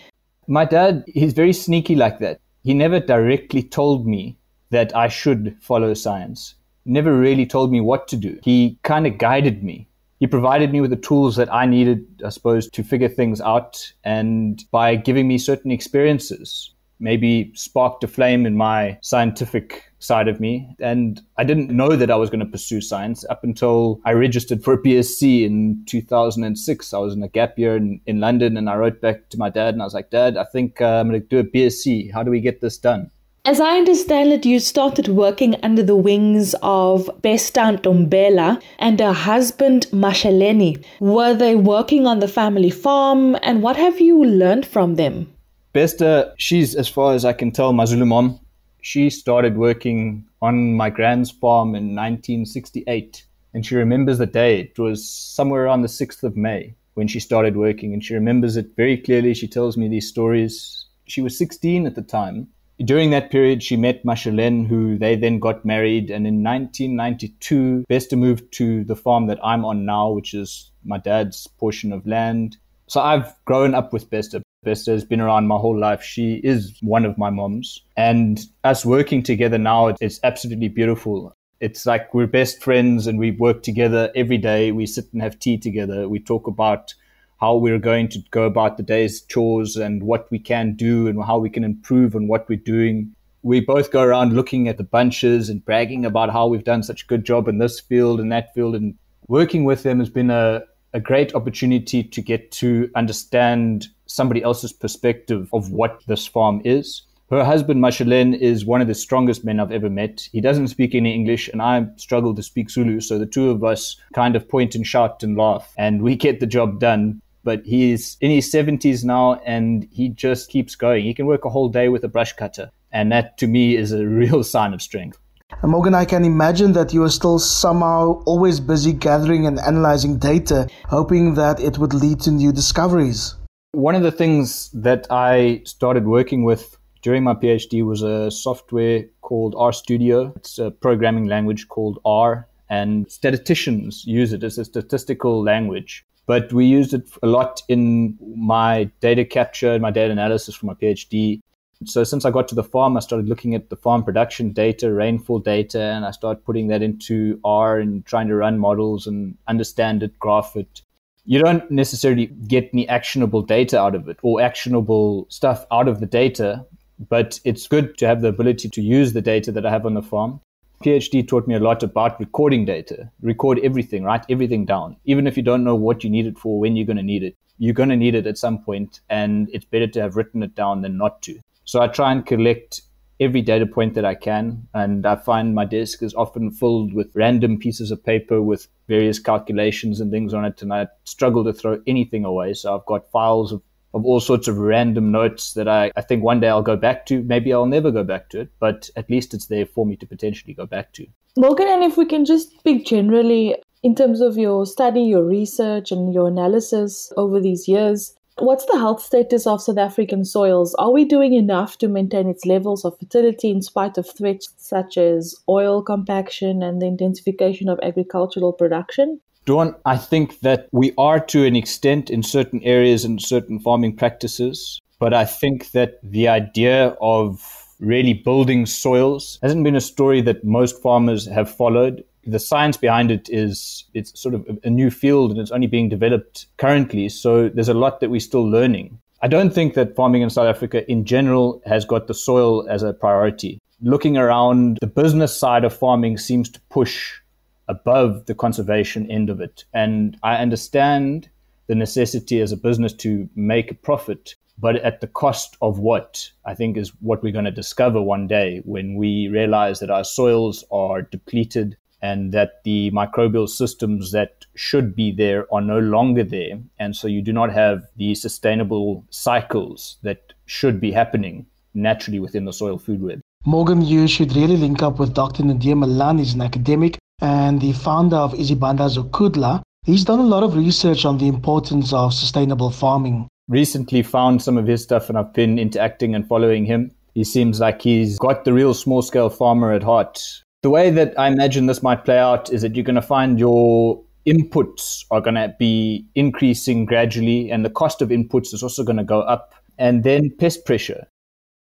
My 0.48 0.66
dad, 0.66 1.04
he's 1.08 1.34
very 1.34 1.54
sneaky 1.54 1.96
like 1.96 2.20
that. 2.20 2.40
He 2.64 2.76
never 2.76 3.00
directly 3.00 3.64
told 3.64 4.06
me 4.06 4.38
that 4.70 4.96
I 4.96 5.08
should 5.08 5.58
follow 5.62 5.96
science, 5.96 6.54
never 6.86 7.18
really 7.18 7.48
told 7.48 7.72
me 7.72 7.82
what 7.82 8.08
to 8.10 8.18
do. 8.18 8.38
He 8.44 8.78
kind 8.84 9.08
of 9.08 9.18
guided 9.18 9.64
me 9.64 9.88
he 10.22 10.28
provided 10.28 10.72
me 10.72 10.82
with 10.82 10.92
the 10.92 10.98
tools 10.98 11.36
that 11.38 11.52
I 11.52 11.66
needed, 11.66 12.06
I 12.24 12.30
suppose, 12.30 12.70
to 12.70 12.84
figure 12.84 13.10
things 13.10 13.42
out. 13.42 13.92
And 14.04 14.64
by 14.70 14.96
giving 14.96 15.28
me 15.28 15.40
certain 15.40 15.72
experiences, 15.72 16.76
maybe 17.00 17.52
sparked 17.56 18.04
a 18.04 18.08
flame 18.08 18.46
in 18.46 18.56
my 18.56 19.00
scientific 19.02 19.92
side 19.98 20.28
of 20.28 20.40
me. 20.40 20.76
And 20.80 21.20
I 21.40 21.44
didn't 21.44 21.72
know 21.72 21.96
that 21.96 22.12
I 22.12 22.18
was 22.18 22.30
going 22.30 22.40
to 22.40 22.46
pursue 22.46 22.82
science 22.82 23.26
up 23.32 23.44
until 23.44 24.00
I 24.06 24.14
registered 24.14 24.64
for 24.64 24.74
a 24.74 24.78
BSc 24.78 25.44
in 25.44 25.84
2006. 25.88 26.94
I 26.94 26.98
was 27.00 27.16
in 27.16 27.24
a 27.24 27.28
gap 27.28 27.58
year 27.58 27.76
in, 27.76 28.00
in 28.06 28.20
London 28.20 28.58
and 28.58 28.70
I 28.70 28.76
wrote 28.76 29.02
back 29.02 29.30
to 29.30 29.40
my 29.40 29.50
dad 29.50 29.74
and 29.74 29.82
I 29.82 29.86
was 29.86 29.96
like, 29.96 30.12
Dad, 30.12 30.38
I 30.38 30.44
think 30.44 30.82
uh, 30.82 31.00
I'm 31.00 31.10
going 31.10 31.20
to 31.20 31.28
do 31.28 31.40
a 31.40 31.44
BSc. 31.44 32.14
How 32.14 32.22
do 32.22 32.30
we 32.30 32.42
get 32.42 32.62
this 32.62 32.78
done? 32.78 33.10
As 33.44 33.60
I 33.60 33.80
understand 33.80 34.32
it, 34.32 34.46
you 34.46 34.60
started 34.60 35.08
working 35.08 35.56
under 35.64 35.82
the 35.82 35.96
wings 35.96 36.54
of 36.62 37.10
Besta 37.24 37.76
Ntombela 37.76 38.62
and 38.78 39.00
her 39.00 39.14
husband 39.14 39.88
Mashaleni. 39.92 40.86
Were 41.00 41.34
they 41.34 41.56
working 41.56 42.06
on 42.06 42.20
the 42.20 42.28
family 42.28 42.70
farm 42.70 43.36
and 43.42 43.64
what 43.64 43.78
have 43.78 44.00
you 44.00 44.24
learned 44.24 44.68
from 44.68 44.94
them? 44.94 45.34
Besta, 45.74 46.34
she's, 46.38 46.76
as 46.76 46.88
far 46.88 47.16
as 47.16 47.26
I 47.26 47.34
can 47.34 47.50
tell, 47.50 47.74
my 47.74 47.86
Zulu 47.86 48.06
mom. 48.06 48.40
She 48.82 49.10
started 49.10 49.58
working 49.58 50.24
on 50.44 50.76
my 50.76 50.92
grand's 50.92 51.32
farm 51.32 51.70
in 51.70 51.96
1968. 51.96 53.26
And 53.56 53.66
she 53.66 53.76
remembers 53.76 54.20
the 54.20 54.28
day. 54.28 54.60
It 54.60 54.78
was 54.78 55.10
somewhere 55.10 55.66
around 55.66 55.82
the 55.82 55.88
6th 55.88 56.22
of 56.22 56.38
May 56.38 56.76
when 56.94 57.08
she 57.08 57.20
started 57.20 57.58
working. 57.58 57.92
And 57.92 58.06
she 58.06 58.14
remembers 58.14 58.56
it 58.56 58.76
very 58.78 58.98
clearly. 58.98 59.34
She 59.34 59.48
tells 59.48 59.78
me 59.78 59.88
these 59.88 60.08
stories. 60.08 60.86
She 61.08 61.22
was 61.22 61.36
16 61.40 61.88
at 61.88 61.96
the 61.96 62.04
time 62.04 62.48
during 62.86 63.12
that 63.12 63.32
period, 63.32 63.64
she 63.64 63.76
met 63.76 64.04
Mashalen, 64.04 64.68
who 64.68 64.98
they 64.98 65.16
then 65.16 65.40
got 65.40 65.66
married. 65.66 66.10
And 66.10 66.26
in 66.26 66.44
1992, 66.44 67.86
Besta 67.90 68.18
moved 68.18 68.52
to 68.54 68.84
the 68.84 68.96
farm 68.96 69.28
that 69.28 69.40
I'm 69.44 69.66
on 69.66 69.86
now, 69.86 70.12
which 70.12 70.34
is 70.34 70.72
my 70.84 70.98
dad's 70.98 71.48
portion 71.60 71.92
of 71.92 72.06
land. 72.08 72.58
So 72.88 73.02
I've 73.02 73.34
grown 73.46 73.74
up 73.74 73.94
with 73.94 74.10
Besta. 74.10 74.42
Besta 74.66 74.92
has 74.92 75.06
been 75.06 75.22
around 75.22 75.48
my 75.48 75.58
whole 75.58 75.78
life. 75.78 76.04
She 76.04 76.36
is 76.44 76.78
one 76.82 77.06
of 77.06 77.18
my 77.18 77.30
moms. 77.30 77.82
And 77.98 78.40
us 78.64 78.86
working 78.86 79.24
together 79.24 79.58
now, 79.58 79.94
it's 80.00 80.20
absolutely 80.24 80.70
beautiful. 80.70 81.34
It's 81.60 81.86
like 81.86 82.14
we're 82.14 82.28
best 82.28 82.64
friends 82.64 83.06
and 83.06 83.20
we 83.20 83.32
work 83.32 83.64
together 83.64 84.12
every 84.16 84.38
day. 84.38 84.72
We 84.72 84.88
sit 84.88 85.06
and 85.14 85.22
have 85.22 85.40
tea 85.40 85.58
together. 85.58 86.10
We 86.10 86.20
talk 86.20 86.48
about 86.48 86.94
how 87.42 87.56
we're 87.56 87.80
going 87.80 88.08
to 88.08 88.20
go 88.30 88.44
about 88.44 88.78
the 88.78 88.84
day's 88.84 89.22
chores 89.22 89.76
and 89.76 90.04
what 90.04 90.30
we 90.30 90.38
can 90.38 90.76
do 90.76 91.08
and 91.08 91.24
how 91.26 91.40
we 91.40 91.50
can 91.50 91.64
improve 91.64 92.16
on 92.16 92.28
what 92.28 92.48
we're 92.48 92.58
doing. 92.60 93.14
We 93.42 93.60
both 93.60 93.92
go 93.92 94.04
around 94.04 94.34
looking 94.34 94.68
at 94.68 94.78
the 94.78 94.84
bunches 94.84 95.50
and 95.50 95.66
bragging 95.66 96.06
about 96.06 96.30
how 96.30 96.46
we've 96.46 96.64
done 96.64 96.84
such 96.84 97.04
a 97.04 97.08
good 97.08 97.26
job 97.26 97.48
in 97.48 97.58
this 97.58 97.80
field 97.80 98.20
and 98.20 98.32
that 98.32 98.54
field. 98.54 98.76
And 98.76 98.94
working 99.28 99.64
with 99.64 99.82
them 99.82 99.98
has 99.98 100.10
been 100.10 100.30
a, 100.30 100.62
a 100.94 101.00
great 101.00 101.34
opportunity 101.34 102.04
to 102.04 102.22
get 102.22 102.52
to 102.52 102.92
understand 102.96 103.88
somebody 104.06 104.44
else's 104.44 104.74
perspective 104.74 105.50
of 105.52 105.72
what 105.72 106.04
this 106.06 106.28
farm 106.28 106.62
is. 106.64 107.02
Her 107.32 107.46
husband, 107.46 107.82
Mashalen, 107.82 108.38
is 108.38 108.66
one 108.66 108.82
of 108.82 108.90
the 108.90 108.94
strongest 108.94 109.46
men 109.46 109.62
I've 109.62 109.72
ever 109.72 109.90
met. 109.90 110.28
He 110.34 110.42
doesn't 110.42 110.68
speak 110.68 110.94
any 110.94 111.16
English, 111.16 111.48
and 111.48 111.62
I 111.62 111.88
struggle 111.96 112.36
to 112.36 112.44
speak 112.44 112.70
Zulu. 112.70 113.00
So 113.00 113.18
the 113.18 113.26
two 113.26 113.50
of 113.50 113.64
us 113.64 113.96
kind 114.14 114.36
of 114.36 114.50
point 114.50 114.76
and 114.76 114.86
shout 114.86 115.24
and 115.24 115.38
laugh, 115.38 115.74
and 115.78 116.02
we 116.02 116.18
get 116.18 116.42
the 116.42 116.46
job 116.46 116.82
done 116.82 117.21
but 117.44 117.66
he's 117.66 118.18
in 118.22 118.32
his 118.32 118.52
70s 118.52 119.04
now 119.04 119.36
and 119.46 119.88
he 119.92 120.10
just 120.10 120.50
keeps 120.50 120.76
going. 120.76 121.04
He 121.04 121.14
can 121.14 121.26
work 121.26 121.46
a 121.46 121.50
whole 121.50 121.70
day 121.70 121.90
with 121.90 122.04
a 122.04 122.08
brush 122.08 122.34
cutter. 122.34 122.72
And 122.92 123.12
that 123.12 123.38
to 123.40 123.48
me 123.48 123.76
is 123.76 123.92
a 123.92 124.06
real 124.22 124.44
sign 124.44 124.74
of 124.74 124.82
strength. 124.82 125.18
And 125.62 125.72
Morgan, 125.72 125.94
I 125.94 126.06
can 126.06 126.24
imagine 126.24 126.74
that 126.74 126.94
you 126.94 127.04
are 127.04 127.10
still 127.10 127.38
somehow 127.38 128.24
always 128.26 128.60
busy 128.60 128.94
gathering 128.94 129.46
and 129.46 129.60
analyzing 129.60 130.18
data, 130.18 130.68
hoping 130.88 131.36
that 131.36 131.60
it 131.60 131.78
would 131.78 131.94
lead 131.94 132.20
to 132.22 132.32
new 132.32 132.52
discoveries. 132.52 133.36
One 133.74 133.96
of 133.96 134.04
the 134.04 134.12
things 134.12 134.70
that 134.72 135.08
I 135.12 135.62
started 135.66 136.06
working 136.06 136.44
with 136.44 136.78
during 137.02 137.24
my 137.24 137.34
PhD 137.34 137.86
was 137.86 138.02
a 138.02 138.32
software 138.32 139.06
called 139.22 139.54
RStudio. 139.56 140.36
It's 140.38 140.58
a 140.58 140.72
programming 140.72 141.26
language 141.26 141.68
called 141.68 142.00
R, 142.06 142.48
and 142.70 143.10
statisticians 143.12 144.06
use 144.06 144.34
it 144.34 144.44
as 144.44 144.58
a 144.58 144.66
statistical 144.66 145.44
language 145.44 146.06
but 146.26 146.52
we 146.54 146.66
used 146.66 146.94
it 146.94 147.10
a 147.24 147.28
lot 147.28 147.62
in 147.68 148.18
my 148.36 148.90
data 149.00 149.26
capture 149.26 149.72
and 149.74 149.82
my 149.82 149.92
data 149.92 150.12
analysis 150.12 150.56
for 150.56 150.66
my 150.66 150.74
PhD. 150.74 151.42
So 151.86 152.04
since 152.04 152.26
I 152.26 152.32
got 152.32 152.48
to 152.50 152.56
the 152.56 152.64
farm, 152.64 152.96
I 152.96 153.00
started 153.00 153.28
looking 153.28 153.56
at 153.56 153.70
the 153.70 153.76
farm 153.76 154.04
production 154.04 154.54
data, 154.54 154.94
rainfall 154.94 155.40
data, 155.40 155.82
and 155.82 156.06
I 156.06 156.12
started 156.12 156.46
putting 156.46 156.68
that 156.68 156.84
into 156.84 157.40
R 157.44 157.80
and 157.80 158.06
trying 158.06 158.28
to 158.28 158.36
run 158.36 158.60
models 158.60 159.08
and 159.08 159.36
understand 159.48 160.04
it, 160.04 160.18
graph 160.20 160.56
it. 160.56 160.82
You 161.26 161.40
don't 161.40 161.70
necessarily 161.72 162.28
get 162.28 162.70
any 162.74 162.88
actionable 162.88 163.42
data 163.42 163.80
out 163.80 163.96
of 163.96 164.08
it 164.08 164.18
or 164.22 164.42
actionable 164.42 165.26
stuff 165.30 165.66
out 165.72 165.88
of 165.88 166.00
the 166.00 166.06
data, 166.06 166.66
but 167.10 167.40
it's 167.46 167.68
good 167.68 167.98
to 167.98 168.08
have 168.08 168.22
the 168.22 168.28
ability 168.28 168.70
to 168.70 168.82
use 168.82 169.14
the 169.14 169.22
data 169.22 169.52
that 169.52 169.66
I 169.66 169.72
have 169.72 169.86
on 169.86 169.96
the 169.96 170.02
farm 170.04 170.40
PhD 170.82 171.28
taught 171.28 171.48
me 171.48 171.56
a 171.56 171.60
lot 171.60 171.84
about 171.84 172.20
recording 172.20 172.66
data. 172.66 173.12
Record 173.22 173.60
everything, 173.64 174.04
write 174.04 174.26
everything 174.30 174.66
down. 174.66 174.98
Even 175.06 175.28
if 175.28 175.38
you 175.38 175.44
don't 175.44 175.64
know 175.64 175.76
what 175.76 176.04
you 176.04 176.10
need 176.10 176.26
it 176.26 176.38
for, 176.38 176.60
when 176.60 176.76
you're 176.76 176.86
going 176.86 176.98
to 176.98 177.04
need 177.04 177.24
it, 177.24 177.36
you're 177.58 177.74
going 177.74 177.90
to 177.90 177.96
need 177.96 178.16
it 178.16 178.26
at 178.26 178.38
some 178.38 178.58
point, 178.64 179.02
and 179.10 179.48
it's 179.54 179.66
better 179.66 179.88
to 179.88 180.02
have 180.02 180.16
written 180.16 180.42
it 180.42 180.56
down 180.56 180.82
than 180.82 180.98
not 180.98 181.22
to. 181.22 181.40
So 181.64 181.80
I 181.80 181.88
try 181.88 182.12
and 182.12 182.26
collect 182.26 182.82
every 183.20 183.44
data 183.44 183.68
point 183.68 183.94
that 183.94 184.04
I 184.04 184.16
can, 184.16 184.68
and 184.74 185.06
I 185.06 185.16
find 185.16 185.54
my 185.54 185.66
desk 185.66 186.02
is 186.02 186.16
often 186.16 186.50
filled 186.50 186.92
with 186.94 187.12
random 187.14 187.60
pieces 187.60 187.92
of 187.92 188.04
paper 188.04 188.42
with 188.42 188.68
various 188.88 189.20
calculations 189.20 190.02
and 190.02 190.12
things 190.12 190.34
on 190.34 190.44
it, 190.44 190.64
and 190.64 190.74
I 190.74 190.88
struggle 191.04 191.44
to 191.44 191.54
throw 191.54 191.80
anything 191.86 192.26
away. 192.26 192.54
So 192.54 192.76
I've 192.76 192.86
got 192.88 193.12
files 193.12 193.52
of 193.52 193.62
of 193.94 194.06
all 194.06 194.20
sorts 194.20 194.48
of 194.48 194.58
random 194.58 195.12
notes 195.12 195.54
that 195.54 195.68
I, 195.68 195.92
I 195.96 196.02
think 196.02 196.24
one 196.24 196.40
day 196.40 196.48
I'll 196.48 196.62
go 196.62 196.78
back 196.78 197.06
to. 197.08 197.22
Maybe 197.24 197.54
I'll 197.54 197.66
never 197.66 197.92
go 197.92 198.04
back 198.04 198.30
to 198.30 198.42
it, 198.42 198.50
but 198.60 198.90
at 198.96 199.10
least 199.10 199.34
it's 199.34 199.48
there 199.48 199.66
for 199.66 199.86
me 199.86 199.96
to 199.98 200.06
potentially 200.06 200.54
go 200.54 200.66
back 200.66 200.94
to. 200.94 201.08
Morgan, 201.38 201.68
and 201.68 201.84
if 201.84 201.98
we 201.98 202.06
can 202.06 202.26
just 202.26 202.52
speak 202.60 202.86
generally 202.86 203.56
in 203.84 203.96
terms 203.96 204.22
of 204.22 204.38
your 204.38 204.66
study, 204.66 205.02
your 205.02 205.24
research, 205.24 205.92
and 205.92 206.14
your 206.14 206.28
analysis 206.28 207.12
over 207.18 207.40
these 207.40 207.68
years, 207.68 208.14
what's 208.38 208.66
the 208.66 208.78
health 208.78 209.02
status 209.02 209.48
of 209.48 209.62
South 209.62 209.78
African 209.78 210.26
soils? 210.26 210.76
Are 210.76 210.92
we 210.92 211.06
doing 211.06 211.34
enough 211.34 211.78
to 211.80 211.88
maintain 211.88 212.28
its 212.28 212.46
levels 212.46 212.86
of 212.86 212.98
fertility 213.00 213.50
in 213.50 213.62
spite 213.62 213.98
of 213.98 214.10
threats 214.10 214.54
such 214.58 214.98
as 214.98 215.36
soil 215.46 215.82
compaction 215.82 216.62
and 216.62 216.82
the 216.82 216.86
intensification 216.86 217.70
of 217.70 217.80
agricultural 217.82 218.54
production? 218.54 219.20
Dawn, 219.46 219.76
I 219.86 219.98
think 219.98 220.42
that 220.42 220.68
we 220.72 220.94
are 220.98 221.20
to 221.20 221.46
an 221.46 221.56
extent 221.56 222.10
in 222.10 222.22
certain 222.22 222.62
areas 222.62 223.04
and 223.04 223.20
certain 223.22 223.60
farming 223.60 223.96
practices, 223.96 224.80
but 225.00 225.14
I 225.14 225.26
think 225.26 225.72
that 225.72 226.00
the 226.04 226.28
idea 226.28 226.96
of 227.02 227.42
really 227.80 228.14
building 228.14 228.68
soils 228.68 229.40
hasn't 229.42 229.64
been 229.64 229.76
a 229.76 229.82
story 229.82 230.22
that 230.22 230.44
most 230.44 230.80
farmers 230.82 231.28
have 231.28 231.54
followed. 231.54 232.04
The 232.24 232.38
science 232.38 232.78
behind 232.78 233.10
it 233.10 233.30
is 233.30 233.86
it's 233.96 234.20
sort 234.20 234.36
of 234.36 234.48
a 234.64 234.70
new 234.70 234.92
field 234.92 235.32
and 235.32 235.40
it's 235.40 235.50
only 235.50 235.66
being 235.66 235.90
developed 235.90 236.46
currently, 236.58 237.10
so 237.10 237.50
there's 237.50 237.70
a 237.70 237.74
lot 237.74 238.00
that 238.00 238.12
we're 238.12 238.20
still 238.20 238.48
learning. 238.48 239.00
I 239.24 239.28
don't 239.28 239.54
think 239.54 239.74
that 239.74 239.96
farming 239.96 240.22
in 240.22 240.30
South 240.30 240.48
Africa 240.48 240.90
in 240.90 241.04
general 241.04 241.64
has 241.66 241.84
got 241.84 242.06
the 242.06 242.14
soil 242.14 242.68
as 242.70 242.84
a 242.84 242.94
priority. 242.94 243.60
Looking 243.82 244.18
around, 244.18 244.78
the 244.82 244.88
business 244.88 245.36
side 245.36 245.64
of 245.64 245.74
farming 245.74 246.20
seems 246.20 246.48
to 246.50 246.60
push 246.70 247.21
above 247.68 248.26
the 248.26 248.36
conservation 248.36 249.10
end 249.10 249.30
of 249.30 249.42
it. 249.42 249.66
And 249.74 250.18
I 250.24 250.38
understand 250.38 251.30
the 251.68 251.76
necessity 251.76 252.42
as 252.42 252.52
a 252.52 252.58
business 252.58 252.94
to 252.94 253.30
make 253.36 253.72
a 253.72 253.76
profit, 253.76 254.36
but 254.60 254.76
at 254.78 255.02
the 255.02 255.08
cost 255.08 255.58
of 255.62 255.80
what? 255.80 256.30
I 256.46 256.54
think 256.54 256.78
is 256.78 256.90
what 257.00 257.24
we're 257.24 257.32
going 257.32 257.46
to 257.46 257.52
discover 257.52 258.02
one 258.02 258.28
day 258.28 258.62
when 258.66 258.96
we 258.96 259.28
realize 259.28 259.80
that 259.80 259.90
our 259.90 260.04
soils 260.04 260.66
are 260.72 261.02
depleted 261.02 261.78
and 262.02 262.32
that 262.32 262.64
the 262.64 262.92
microbial 262.92 263.48
systems 263.48 264.12
that 264.12 264.46
should 264.56 264.96
be 264.96 265.12
there 265.12 265.46
are 265.54 265.62
no 265.62 265.80
longer 265.80 266.24
there. 266.24 266.60
And 266.80 266.96
so 266.96 267.08
you 267.08 267.22
do 267.22 267.32
not 267.32 267.54
have 267.54 267.84
the 267.96 268.16
sustainable 268.16 269.06
cycles 269.12 269.98
that 270.02 270.34
should 270.46 270.82
be 270.82 270.92
happening 270.92 271.46
naturally 271.74 272.20
within 272.20 272.46
the 272.46 272.54
soil 272.54 272.78
food 272.78 273.02
web. 273.02 273.22
Morgan, 273.46 273.82
you 273.82 274.08
should 274.08 274.36
really 274.36 274.58
link 274.58 274.84
up 274.84 275.00
with 275.00 275.14
Dr. 275.14 275.44
Naudé 275.44 275.76
Malan. 275.76 276.18
He's 276.18 276.34
an 276.34 276.42
academic 276.42 276.98
and 277.22 277.62
the 277.62 277.74
founder 277.74 278.18
of 278.18 278.34
Izindaba 278.34 278.90
Zokudla. 278.90 279.62
He's 279.84 280.04
done 280.04 280.20
a 280.20 280.24
lot 280.24 280.44
of 280.44 280.56
research 280.56 281.06
on 281.06 281.18
the 281.18 281.28
importance 281.28 281.94
of 281.94 282.14
sustainable 282.14 282.70
farming. 282.70 283.28
Recently 283.48 284.04
found 284.04 284.42
some 284.42 284.58
of 284.58 284.68
his 284.68 284.84
stuff 284.84 285.10
and 285.10 285.18
I've 285.18 285.34
been 285.34 285.58
interacting 285.58 286.14
and 286.16 286.28
following 286.28 286.66
him. 286.66 286.92
He 287.16 287.24
seems 287.24 287.60
like 287.60 287.82
he's 287.82 288.18
got 288.20 288.46
the 288.46 288.54
real 288.54 288.74
small 288.74 289.02
scale 289.02 289.30
farmer 289.30 289.74
at 289.74 289.84
heart. 289.84 290.22
The 290.62 290.70
way 290.70 290.92
that 290.92 291.20
I 291.20 291.28
imagine 291.28 291.66
this 291.66 291.84
might 291.84 292.06
play 292.06 292.20
out 292.20 292.52
is 292.54 292.62
that 292.62 292.76
you're 292.76 292.86
going 292.86 292.96
to 292.96 293.02
find 293.02 293.40
your 293.40 294.02
inputs 294.28 295.04
are 295.10 295.20
going 295.22 295.36
to 295.36 295.54
be 295.58 296.06
increasing 296.14 296.86
gradually 296.86 297.52
and 297.52 297.66
the 297.66 297.70
cost 297.70 298.02
of 298.02 298.10
inputs 298.10 298.54
is 298.54 298.62
also 298.62 298.84
going 298.84 298.98
to 298.98 299.04
go 299.04 299.22
up. 299.22 299.56
And 299.78 300.04
then 300.04 300.30
pest 300.40 300.66
pressure. 300.66 301.08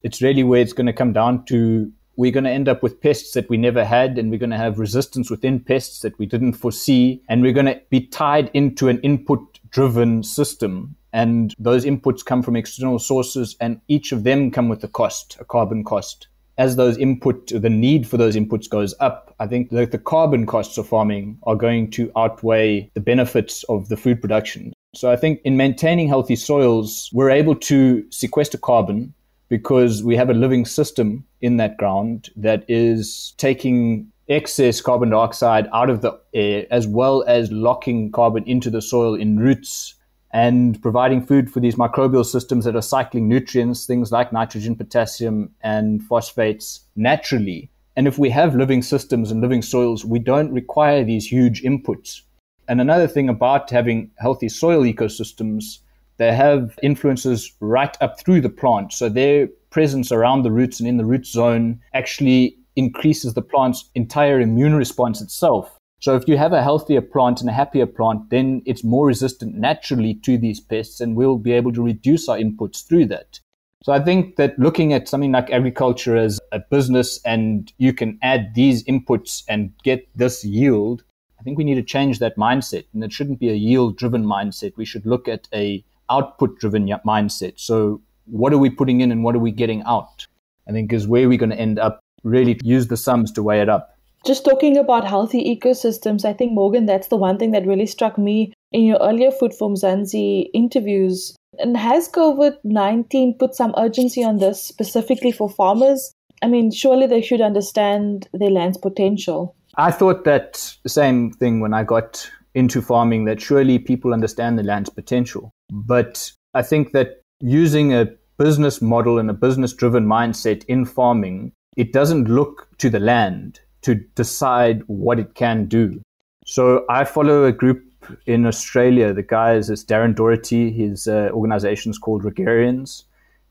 It's 0.02 0.20
really 0.20 0.44
where 0.44 0.60
it's 0.60 0.74
going 0.74 0.86
to 0.86 0.92
come 0.92 1.12
down 1.12 1.44
to 1.46 1.90
we're 2.16 2.32
going 2.32 2.44
to 2.44 2.50
end 2.50 2.68
up 2.68 2.82
with 2.82 3.00
pests 3.00 3.32
that 3.32 3.48
we 3.48 3.56
never 3.56 3.84
had, 3.84 4.18
and 4.18 4.30
we're 4.30 4.38
going 4.38 4.50
to 4.50 4.56
have 4.56 4.78
resistance 4.78 5.30
within 5.30 5.60
pests 5.60 6.00
that 6.00 6.18
we 6.18 6.26
didn't 6.26 6.54
foresee, 6.54 7.22
and 7.28 7.42
we're 7.42 7.52
going 7.52 7.66
to 7.66 7.80
be 7.90 8.00
tied 8.00 8.50
into 8.54 8.88
an 8.88 9.00
input 9.00 9.58
driven 9.70 10.22
system. 10.22 10.96
And 11.12 11.54
those 11.58 11.84
inputs 11.84 12.24
come 12.24 12.42
from 12.42 12.56
external 12.56 12.98
sources, 12.98 13.56
and 13.60 13.80
each 13.88 14.12
of 14.12 14.24
them 14.24 14.50
come 14.50 14.68
with 14.68 14.84
a 14.84 14.88
cost, 14.88 15.36
a 15.40 15.44
carbon 15.44 15.84
cost. 15.84 16.28
As 16.58 16.76
those 16.76 16.98
input, 16.98 17.52
the 17.54 17.70
need 17.70 18.06
for 18.06 18.18
those 18.18 18.36
inputs 18.36 18.68
goes 18.68 18.94
up, 19.00 19.34
I 19.40 19.46
think 19.46 19.70
that 19.70 19.92
the 19.92 19.98
carbon 19.98 20.44
costs 20.44 20.76
of 20.76 20.86
farming 20.86 21.38
are 21.44 21.56
going 21.56 21.90
to 21.92 22.12
outweigh 22.16 22.90
the 22.92 23.00
benefits 23.00 23.64
of 23.64 23.88
the 23.88 23.96
food 23.96 24.20
production. 24.20 24.74
So 24.94 25.10
I 25.10 25.16
think 25.16 25.40
in 25.44 25.56
maintaining 25.56 26.08
healthy 26.08 26.36
soils, 26.36 27.08
we're 27.12 27.30
able 27.30 27.54
to 27.54 28.04
sequester 28.10 28.58
carbon 28.58 29.14
because 29.50 30.02
we 30.02 30.16
have 30.16 30.30
a 30.30 30.34
living 30.34 30.64
system 30.64 31.24
in 31.42 31.58
that 31.58 31.76
ground 31.76 32.30
that 32.36 32.64
is 32.68 33.34
taking 33.36 34.10
excess 34.28 34.80
carbon 34.80 35.10
dioxide 35.10 35.68
out 35.74 35.90
of 35.90 36.00
the 36.00 36.18
air 36.32 36.64
as 36.70 36.86
well 36.86 37.24
as 37.26 37.50
locking 37.50 38.10
carbon 38.12 38.44
into 38.44 38.70
the 38.70 38.80
soil 38.80 39.14
in 39.14 39.38
roots 39.38 39.96
and 40.32 40.80
providing 40.80 41.26
food 41.26 41.50
for 41.50 41.58
these 41.58 41.74
microbial 41.74 42.24
systems 42.24 42.64
that 42.64 42.76
are 42.76 42.82
cycling 42.82 43.28
nutrients, 43.28 43.84
things 43.84 44.12
like 44.12 44.32
nitrogen, 44.32 44.76
potassium, 44.76 45.50
and 45.62 46.02
phosphates 46.04 46.80
naturally. 46.94 47.68
And 47.96 48.06
if 48.06 48.16
we 48.16 48.30
have 48.30 48.54
living 48.54 48.82
systems 48.82 49.32
and 49.32 49.40
living 49.40 49.62
soils, 49.62 50.04
we 50.04 50.20
don't 50.20 50.52
require 50.52 51.02
these 51.02 51.26
huge 51.26 51.62
inputs. 51.62 52.20
And 52.68 52.80
another 52.80 53.08
thing 53.08 53.28
about 53.28 53.68
having 53.68 54.12
healthy 54.18 54.48
soil 54.48 54.82
ecosystems 54.84 55.80
they 56.20 56.34
have 56.34 56.78
influences 56.82 57.50
right 57.60 57.96
up 58.02 58.20
through 58.20 58.42
the 58.42 58.50
plant. 58.50 58.92
So 58.92 59.08
their 59.08 59.48
presence 59.70 60.12
around 60.12 60.42
the 60.42 60.50
roots 60.50 60.78
and 60.78 60.86
in 60.86 60.98
the 60.98 61.06
root 61.06 61.24
zone 61.24 61.80
actually 61.94 62.58
increases 62.76 63.32
the 63.32 63.40
plant's 63.40 63.88
entire 63.94 64.38
immune 64.38 64.74
response 64.74 65.22
itself. 65.22 65.78
So 66.00 66.16
if 66.16 66.28
you 66.28 66.36
have 66.36 66.52
a 66.52 66.62
healthier 66.62 67.00
plant 67.00 67.40
and 67.40 67.48
a 67.48 67.54
happier 67.54 67.86
plant, 67.86 68.28
then 68.28 68.60
it's 68.66 68.84
more 68.84 69.06
resistant 69.06 69.54
naturally 69.54 70.12
to 70.26 70.36
these 70.36 70.60
pests 70.60 71.00
and 71.00 71.16
we'll 71.16 71.38
be 71.38 71.52
able 71.52 71.72
to 71.72 71.82
reduce 71.82 72.28
our 72.28 72.36
inputs 72.36 72.86
through 72.86 73.06
that. 73.06 73.40
So 73.82 73.94
I 73.94 74.00
think 74.00 74.36
that 74.36 74.58
looking 74.58 74.92
at 74.92 75.08
something 75.08 75.32
like 75.32 75.50
agriculture 75.50 76.18
as 76.18 76.38
a 76.52 76.58
business 76.58 77.18
and 77.24 77.72
you 77.78 77.94
can 77.94 78.18
add 78.20 78.54
these 78.54 78.84
inputs 78.84 79.42
and 79.48 79.72
get 79.84 80.06
this 80.14 80.44
yield, 80.44 81.02
I 81.38 81.42
think 81.44 81.56
we 81.56 81.64
need 81.64 81.76
to 81.76 81.82
change 81.82 82.18
that 82.18 82.36
mindset. 82.36 82.84
And 82.92 83.02
it 83.02 83.10
shouldn't 83.10 83.40
be 83.40 83.48
a 83.48 83.54
yield 83.54 83.96
driven 83.96 84.26
mindset. 84.26 84.76
We 84.76 84.84
should 84.84 85.06
look 85.06 85.26
at 85.26 85.48
a 85.54 85.82
output 86.10 86.58
driven 86.58 86.86
mindset. 87.06 87.54
So 87.56 88.00
what 88.26 88.52
are 88.52 88.58
we 88.58 88.70
putting 88.70 89.00
in 89.00 89.12
and 89.12 89.24
what 89.24 89.34
are 89.34 89.40
we 89.40 89.50
getting 89.50 89.82
out? 89.84 90.26
I 90.68 90.72
think 90.72 90.92
is 90.92 91.08
where 91.08 91.28
we're 91.28 91.38
going 91.38 91.50
to 91.50 91.58
end 91.58 91.78
up. 91.78 92.00
Really 92.22 92.58
use 92.62 92.88
the 92.88 92.96
sums 92.96 93.32
to 93.32 93.42
weigh 93.42 93.60
it 93.60 93.68
up. 93.68 93.96
Just 94.26 94.44
talking 94.44 94.76
about 94.76 95.06
healthy 95.06 95.56
ecosystems, 95.56 96.26
I 96.26 96.34
think, 96.34 96.52
Morgan, 96.52 96.84
that's 96.84 97.08
the 97.08 97.16
one 97.16 97.38
thing 97.38 97.52
that 97.52 97.66
really 97.66 97.86
struck 97.86 98.18
me 98.18 98.52
in 98.70 98.84
your 98.84 98.98
earlier 99.00 99.30
Food 99.30 99.54
for 99.54 99.70
Mzansi 99.70 100.50
interviews. 100.52 101.34
And 101.58 101.76
has 101.76 102.08
COVID 102.08 102.56
19 102.62 103.38
put 103.38 103.54
some 103.54 103.74
urgency 103.78 104.22
on 104.22 104.36
this 104.36 104.62
specifically 104.62 105.32
for 105.32 105.48
farmers? 105.48 106.12
I 106.42 106.48
mean, 106.48 106.70
surely 106.70 107.06
they 107.06 107.22
should 107.22 107.40
understand 107.40 108.28
their 108.34 108.50
land's 108.50 108.78
potential. 108.78 109.56
I 109.76 109.90
thought 109.90 110.24
that 110.24 110.56
same 110.86 111.32
thing 111.32 111.60
when 111.60 111.72
I 111.72 111.84
got 111.84 112.30
into 112.54 112.82
farming 112.82 113.24
that 113.24 113.40
surely 113.40 113.78
people 113.78 114.12
understand 114.12 114.58
the 114.58 114.62
land's 114.62 114.90
potential. 114.90 115.52
But 115.70 116.32
I 116.54 116.62
think 116.62 116.92
that 116.92 117.22
using 117.40 117.94
a 117.94 118.08
business 118.38 118.80
model 118.80 119.18
and 119.18 119.30
a 119.30 119.34
business 119.34 119.72
driven 119.72 120.06
mindset 120.06 120.64
in 120.64 120.84
farming, 120.84 121.52
it 121.76 121.92
doesn't 121.92 122.28
look 122.28 122.68
to 122.78 122.90
the 122.90 123.00
land 123.00 123.60
to 123.82 123.94
decide 124.14 124.82
what 124.86 125.18
it 125.18 125.34
can 125.34 125.66
do. 125.66 126.00
So 126.46 126.84
I 126.88 127.04
follow 127.04 127.44
a 127.44 127.52
group 127.52 127.82
in 128.26 128.46
Australia. 128.46 129.12
The 129.12 129.22
guy 129.22 129.54
is 129.54 129.68
this 129.68 129.84
Darren 129.84 130.14
Doherty. 130.14 130.72
His 130.72 131.06
uh, 131.06 131.30
organization 131.32 131.90
is 131.90 131.98
called 131.98 132.22
Regrarians, 132.22 133.04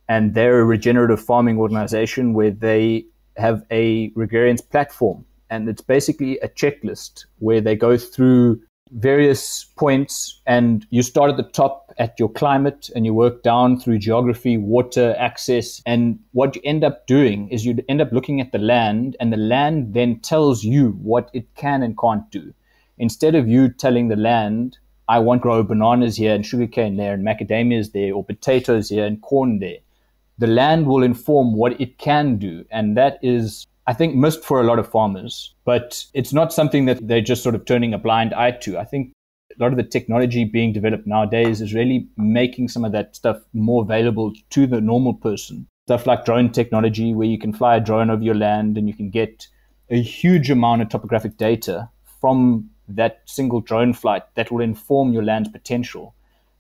and 0.08 0.34
they're 0.34 0.60
a 0.60 0.66
regenerative 0.66 1.22
farming 1.22 1.60
organization 1.60 2.34
where 2.34 2.52
they 2.52 3.06
have 3.38 3.64
a 3.72 4.10
Regrarians 4.12 4.68
platform. 4.68 5.26
And 5.50 5.70
it's 5.70 5.82
basically 5.82 6.38
a 6.40 6.50
checklist 6.50 7.26
where 7.40 7.62
they 7.62 7.76
go 7.76 7.98
through 7.98 8.62
various 8.92 9.66
points 9.76 10.42
and 10.46 10.86
you 10.90 11.02
start 11.04 11.30
at 11.30 11.38
the 11.38 11.44
top 11.44 11.94
at 11.98 12.18
your 12.18 12.30
climate 12.30 12.90
and 12.96 13.06
you 13.06 13.14
work 13.14 13.44
down 13.44 13.80
through 13.80 14.00
geography, 14.00 14.58
water, 14.58 15.16
access. 15.20 15.82
And 15.86 16.20
what 16.32 16.56
you 16.56 16.62
end 16.64 16.84
up 16.84 17.06
doing 17.06 17.50
is 17.50 17.66
you 17.66 17.78
end 17.88 18.02
up 18.02 18.12
looking 18.12 18.42
at 18.42 18.52
the 18.52 18.58
land 18.60 19.16
and 19.20 19.32
the 19.32 19.38
land 19.38 19.94
then 19.94 20.20
tells 20.20 20.64
you 20.64 20.92
what 21.02 21.30
it 21.34 21.54
can 21.56 21.84
and 21.84 21.98
can't 21.98 22.30
do. 22.32 22.54
Instead 22.98 23.36
of 23.36 23.48
you 23.48 23.70
telling 23.70 24.08
the 24.08 24.16
land, 24.16 24.78
I 25.08 25.20
want 25.20 25.42
to 25.42 25.44
grow 25.44 25.64
bananas 25.64 26.18
here 26.18 26.34
and 26.34 26.46
sugarcane 26.46 26.98
there 26.98 27.14
and 27.14 27.26
macadamias 27.26 27.92
there 27.92 28.14
or 28.14 28.24
potatoes 28.24 28.90
here 28.90 29.06
and 29.06 29.22
corn 29.22 29.60
there. 29.60 29.78
The 30.38 30.48
land 30.48 30.88
will 30.88 31.04
inform 31.04 31.56
what 31.56 31.80
it 31.82 31.98
can 31.98 32.38
do. 32.38 32.66
And 32.72 32.96
that 32.96 33.20
is 33.22 33.68
I 33.90 33.94
think, 33.94 34.14
missed 34.14 34.46
for 34.46 34.62
a 34.62 34.64
lot 34.64 34.78
of 34.78 34.88
farmers. 34.88 35.56
But 35.66 36.06
it's 36.14 36.32
not 36.32 36.54
something 36.54 36.86
that 36.86 37.00
they're 37.02 37.22
just 37.22 37.42
sort 37.42 37.56
of 37.56 37.66
turning 37.66 37.92
a 37.92 37.98
blind 37.98 38.36
eye 38.36 38.52
to. 38.52 38.78
I 38.78 38.84
think 38.86 39.14
a 39.50 39.64
lot 39.64 39.72
of 39.72 39.78
the 39.78 39.84
technology 39.84 40.44
being 40.44 40.74
developed 40.74 41.08
nowadays 41.08 41.60
is 41.60 41.74
really 41.74 42.08
making 42.16 42.68
some 42.68 42.86
of 42.86 42.92
that 42.92 43.16
stuff 43.16 43.38
more 43.52 43.82
available 43.82 44.32
to 44.52 44.68
the 44.68 44.80
normal 44.80 45.16
person. 45.16 45.66
Stuff 45.88 46.06
like 46.06 46.24
drone 46.24 46.52
technology, 46.52 47.16
where 47.16 47.28
you 47.28 47.40
can 47.40 47.52
fly 47.52 47.78
a 47.78 47.80
drone 47.80 48.12
over 48.12 48.22
your 48.22 48.36
land 48.36 48.78
and 48.78 48.88
you 48.88 48.94
can 48.94 49.10
get 49.10 49.48
a 49.90 50.00
huge 50.00 50.52
amount 50.52 50.84
of 50.84 50.90
topographic 50.90 51.38
data 51.38 51.90
from 52.22 52.70
that 52.88 53.22
single 53.26 53.60
drone 53.60 53.94
flight 53.94 54.22
that 54.36 54.52
will 54.52 54.62
inform 54.62 55.14
your 55.14 55.24
land's 55.24 55.50
potential 55.50 56.14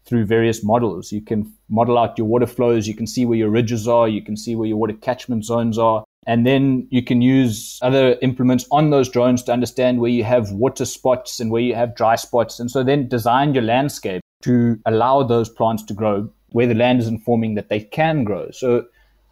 through 0.03 0.25
various 0.25 0.63
models. 0.63 1.11
You 1.11 1.21
can 1.21 1.53
model 1.69 1.99
out 1.99 2.17
your 2.17 2.25
water 2.25 2.47
flows, 2.47 2.87
you 2.87 2.95
can 2.95 3.05
see 3.05 3.23
where 3.23 3.37
your 3.37 3.51
ridges 3.51 3.87
are, 3.87 4.09
you 4.09 4.23
can 4.23 4.35
see 4.35 4.55
where 4.55 4.67
your 4.67 4.77
water 4.77 4.93
catchment 4.93 5.45
zones 5.45 5.77
are, 5.77 6.03
and 6.29 6.45
then 6.45 6.87
you 6.91 7.01
can 7.01 7.23
use 7.23 7.79
other 7.81 8.15
implements 8.21 8.67
on 8.69 8.91
those 8.91 9.09
drones 9.09 9.41
to 9.41 9.51
understand 9.51 9.99
where 9.99 10.11
you 10.11 10.23
have 10.23 10.51
water 10.51 10.85
spots 10.85 11.39
and 11.39 11.49
where 11.49 11.63
you 11.63 11.73
have 11.73 11.95
dry 11.95 12.15
spots. 12.15 12.59
And 12.59 12.69
so 12.69 12.83
then 12.83 13.07
design 13.07 13.55
your 13.55 13.63
landscape 13.63 14.21
to 14.43 14.79
allow 14.85 15.23
those 15.23 15.49
plants 15.49 15.81
to 15.85 15.93
grow 15.95 16.29
where 16.49 16.67
the 16.67 16.75
land 16.75 16.99
is 16.99 17.07
informing 17.07 17.55
that 17.55 17.69
they 17.69 17.79
can 17.79 18.23
grow. 18.25 18.51
So 18.51 18.85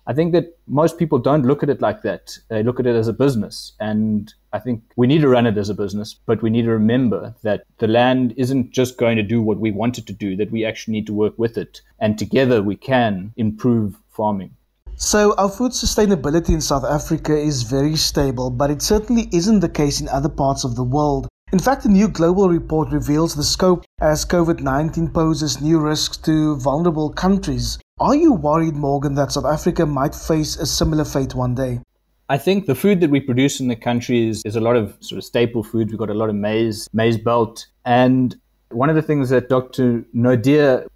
I 0.07 0.13
think 0.13 0.31
that 0.31 0.57
most 0.65 0.97
people 0.97 1.19
don't 1.19 1.45
look 1.45 1.61
at 1.61 1.69
it 1.69 1.81
like 1.81 2.01
that. 2.01 2.35
They 2.49 2.63
look 2.63 2.79
at 2.79 2.87
it 2.87 2.95
as 2.95 3.07
a 3.07 3.13
business. 3.13 3.73
And 3.79 4.33
I 4.51 4.57
think 4.57 4.81
we 4.95 5.05
need 5.05 5.21
to 5.21 5.29
run 5.29 5.45
it 5.45 5.55
as 5.55 5.69
a 5.69 5.75
business, 5.75 6.15
but 6.25 6.41
we 6.41 6.49
need 6.49 6.63
to 6.63 6.71
remember 6.71 7.35
that 7.43 7.63
the 7.77 7.87
land 7.87 8.33
isn't 8.37 8.71
just 8.71 8.97
going 8.97 9.17
to 9.17 9.23
do 9.23 9.39
what 9.39 9.59
we 9.59 9.69
want 9.69 9.99
it 9.99 10.07
to 10.07 10.13
do, 10.13 10.35
that 10.37 10.49
we 10.49 10.65
actually 10.65 10.93
need 10.93 11.05
to 11.05 11.13
work 11.13 11.37
with 11.37 11.59
it. 11.59 11.79
And 11.99 12.17
together 12.17 12.63
we 12.63 12.75
can 12.75 13.33
improve 13.37 13.97
farming. 14.09 14.55
So, 14.99 15.35
our 15.37 15.47
food 15.47 15.73
sustainability 15.73 16.49
in 16.49 16.59
South 16.59 16.83
Africa 16.83 17.37
is 17.37 17.61
very 17.61 17.95
stable, 17.95 18.49
but 18.49 18.71
it 18.71 18.81
certainly 18.81 19.29
isn't 19.31 19.59
the 19.59 19.69
case 19.69 20.01
in 20.01 20.09
other 20.09 20.27
parts 20.27 20.63
of 20.63 20.75
the 20.75 20.83
world. 20.83 21.27
In 21.53 21.59
fact, 21.59 21.85
a 21.85 21.87
new 21.87 22.07
global 22.07 22.49
report 22.49 22.91
reveals 22.91 23.35
the 23.35 23.43
scope 23.43 23.85
as 24.01 24.25
COVID 24.25 24.59
19 24.59 25.09
poses 25.09 25.61
new 25.61 25.79
risks 25.79 26.17
to 26.25 26.55
vulnerable 26.57 27.11
countries. 27.11 27.77
Are 27.99 28.15
you 28.15 28.33
worried, 28.33 28.73
Morgan, 28.73 29.13
that 29.13 29.31
South 29.31 29.45
Africa 29.45 29.85
might 29.85 30.15
face 30.15 30.57
a 30.57 30.65
similar 30.65 31.05
fate 31.05 31.35
one 31.35 31.53
day? 31.53 31.79
I 32.27 32.39
think 32.39 32.65
the 32.65 32.73
food 32.73 32.99
that 33.01 33.11
we 33.11 33.19
produce 33.19 33.59
in 33.59 33.67
the 33.67 33.75
country 33.75 34.27
is, 34.27 34.41
is 34.45 34.55
a 34.55 34.61
lot 34.61 34.75
of 34.75 34.97
sort 35.01 35.19
of 35.19 35.25
staple 35.25 35.61
food. 35.61 35.91
We've 35.91 35.99
got 35.99 36.09
a 36.09 36.15
lot 36.15 36.29
of 36.29 36.35
maize, 36.35 36.89
maize 36.91 37.19
belt, 37.19 37.67
and 37.85 38.35
One 38.71 38.89
of 38.89 38.95
the 38.95 39.01
things 39.01 39.29
that 39.29 39.47
Dr. 39.47 40.03
Naudé 40.13 40.87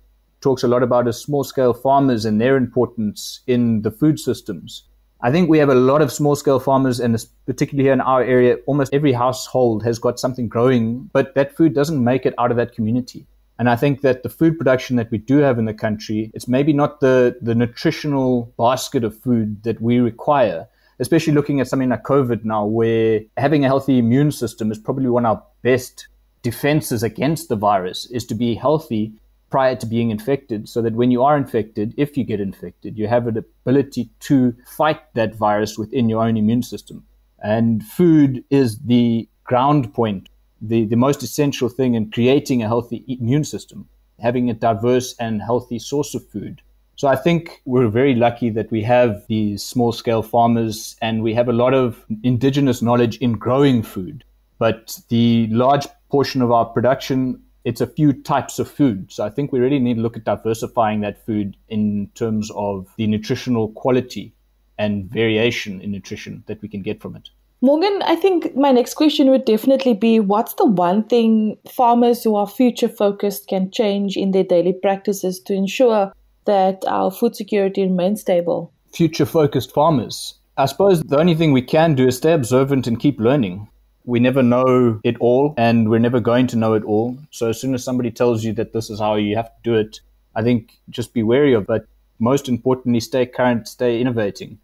talks 0.41 0.63
a 0.63 0.67
lot 0.67 0.83
about 0.83 1.07
is 1.07 1.17
small 1.17 1.43
scale 1.43 1.73
farmers 1.73 2.25
and 2.25 2.41
their 2.41 2.57
importance 2.57 3.41
in 3.47 3.83
the 3.83 3.91
food 3.91 4.19
systems. 4.19 4.83
I 5.23 5.31
think 5.31 5.49
we 5.49 5.59
have 5.59 5.69
a 5.69 5.75
lot 5.75 6.01
of 6.01 6.11
small 6.11 6.35
scale 6.35 6.59
farmers, 6.59 6.99
and 6.99 7.15
particularly 7.45 7.85
here 7.85 7.93
in 7.93 8.01
our 8.01 8.23
area, 8.23 8.57
almost 8.65 8.91
every 8.91 9.13
household 9.13 9.83
has 9.83 9.99
got 9.99 10.19
something 10.19 10.47
growing, 10.47 11.09
but 11.13 11.35
that 11.35 11.55
food 11.55 11.75
doesn't 11.75 12.03
make 12.03 12.25
it 12.25 12.33
out 12.39 12.49
of 12.49 12.57
that 12.57 12.73
community. 12.73 13.27
And 13.59 13.69
I 13.69 13.75
think 13.75 14.01
that 14.01 14.23
the 14.23 14.29
food 14.29 14.57
production 14.57 14.95
that 14.95 15.11
we 15.11 15.19
do 15.19 15.37
have 15.37 15.59
in 15.59 15.65
the 15.65 15.75
country, 15.75 16.31
it's 16.33 16.47
maybe 16.47 16.73
not 16.73 17.01
the, 17.01 17.37
the 17.39 17.53
nutritional 17.53 18.51
basket 18.57 19.03
of 19.03 19.15
food 19.15 19.61
that 19.61 19.79
we 19.79 19.99
require, 19.99 20.67
especially 20.99 21.33
looking 21.33 21.59
at 21.59 21.67
something 21.67 21.89
like 21.89 22.01
COVID 22.01 22.43
now, 22.43 22.65
where 22.65 23.21
having 23.37 23.63
a 23.63 23.67
healthy 23.67 23.99
immune 23.99 24.31
system 24.31 24.71
is 24.71 24.79
probably 24.79 25.09
one 25.09 25.27
of 25.27 25.37
our 25.37 25.43
best 25.61 26.07
defenses 26.41 27.03
against 27.03 27.49
the 27.49 27.55
virus 27.55 28.07
is 28.07 28.25
to 28.25 28.33
be 28.33 28.55
healthy 28.55 29.13
prior 29.51 29.75
to 29.75 29.85
being 29.85 30.09
infected 30.09 30.67
so 30.67 30.81
that 30.81 30.93
when 30.93 31.11
you 31.11 31.21
are 31.21 31.37
infected, 31.37 31.93
if 31.97 32.17
you 32.17 32.23
get 32.23 32.39
infected, 32.39 32.97
you 32.97 33.07
have 33.07 33.27
an 33.27 33.37
ability 33.37 34.09
to 34.21 34.55
fight 34.65 35.01
that 35.13 35.35
virus 35.35 35.77
within 35.77 36.09
your 36.09 36.23
own 36.23 36.37
immune 36.37 36.63
system. 36.63 37.05
And 37.43 37.83
food 37.83 38.43
is 38.49 38.79
the 38.79 39.27
ground 39.43 39.93
point, 39.93 40.29
the, 40.61 40.85
the 40.85 40.95
most 40.95 41.21
essential 41.21 41.69
thing 41.69 41.95
in 41.95 42.09
creating 42.09 42.63
a 42.63 42.67
healthy 42.67 43.03
immune 43.07 43.43
system, 43.43 43.87
having 44.19 44.49
a 44.49 44.53
diverse 44.53 45.15
and 45.19 45.41
healthy 45.41 45.77
source 45.77 46.15
of 46.15 46.27
food. 46.29 46.61
So 46.95 47.07
I 47.07 47.15
think 47.15 47.61
we're 47.65 47.87
very 47.87 48.15
lucky 48.15 48.49
that 48.51 48.71
we 48.71 48.83
have 48.83 49.25
these 49.27 49.63
small 49.63 49.91
scale 49.91 50.21
farmers 50.21 50.95
and 51.01 51.23
we 51.23 51.33
have 51.33 51.49
a 51.49 51.53
lot 51.53 51.73
of 51.73 52.05
indigenous 52.23 52.81
knowledge 52.81 53.17
in 53.17 53.33
growing 53.33 53.81
food. 53.81 54.23
But 54.59 54.99
the 55.09 55.47
large 55.47 55.87
portion 56.11 56.43
of 56.43 56.51
our 56.51 56.65
production 56.65 57.41
it's 57.63 57.81
a 57.81 57.87
few 57.87 58.13
types 58.13 58.59
of 58.59 58.69
food. 58.69 59.11
So 59.11 59.25
I 59.25 59.29
think 59.29 59.51
we 59.51 59.59
really 59.59 59.79
need 59.79 59.95
to 59.95 60.01
look 60.01 60.17
at 60.17 60.23
diversifying 60.23 61.01
that 61.01 61.25
food 61.25 61.57
in 61.69 62.09
terms 62.15 62.51
of 62.55 62.87
the 62.97 63.07
nutritional 63.07 63.69
quality 63.69 64.33
and 64.77 65.09
variation 65.11 65.81
in 65.81 65.91
nutrition 65.91 66.43
that 66.47 66.61
we 66.61 66.67
can 66.67 66.81
get 66.81 67.01
from 67.01 67.15
it. 67.15 67.29
Morgan, 67.63 68.01
I 68.03 68.15
think 68.15 68.55
my 68.55 68.71
next 68.71 68.95
question 68.95 69.29
would 69.29 69.45
definitely 69.45 69.93
be 69.93 70.19
what's 70.19 70.55
the 70.55 70.65
one 70.65 71.03
thing 71.03 71.57
farmers 71.69 72.23
who 72.23 72.35
are 72.35 72.47
future 72.47 72.89
focused 72.89 73.47
can 73.47 73.69
change 73.69 74.17
in 74.17 74.31
their 74.31 74.43
daily 74.43 74.73
practices 74.73 75.39
to 75.41 75.53
ensure 75.53 76.11
that 76.45 76.83
our 76.87 77.11
food 77.11 77.35
security 77.35 77.83
remains 77.83 78.21
stable? 78.21 78.73
Future 78.91 79.27
focused 79.27 79.71
farmers. 79.73 80.39
I 80.57 80.65
suppose 80.65 81.03
the 81.03 81.19
only 81.19 81.35
thing 81.35 81.53
we 81.53 81.61
can 81.61 81.93
do 81.93 82.07
is 82.07 82.17
stay 82.17 82.33
observant 82.33 82.87
and 82.87 82.99
keep 82.99 83.19
learning. 83.19 83.69
We 84.05 84.19
never 84.19 84.41
know 84.41 84.99
it 85.03 85.17
all, 85.19 85.53
and 85.57 85.89
we're 85.89 85.99
never 85.99 86.19
going 86.19 86.47
to 86.47 86.57
know 86.57 86.73
it 86.73 86.83
all. 86.83 87.17
So 87.29 87.49
as 87.49 87.59
soon 87.59 87.73
as 87.73 87.83
somebody 87.83 88.11
tells 88.11 88.43
you 88.43 88.53
that 88.53 88.73
this 88.73 88.89
is 88.89 88.99
how 88.99 89.15
you 89.15 89.35
have 89.35 89.49
to 89.49 89.61
do 89.63 89.75
it, 89.75 89.99
I 90.35 90.43
think 90.43 90.79
just 90.89 91.13
be 91.13 91.23
wary 91.23 91.53
of 91.53 91.69
it. 91.69 91.87
Most 92.19 92.49
importantly, 92.49 92.99
stay 92.99 93.25
current, 93.25 93.67
stay 93.67 93.99
innovating, 93.99 94.59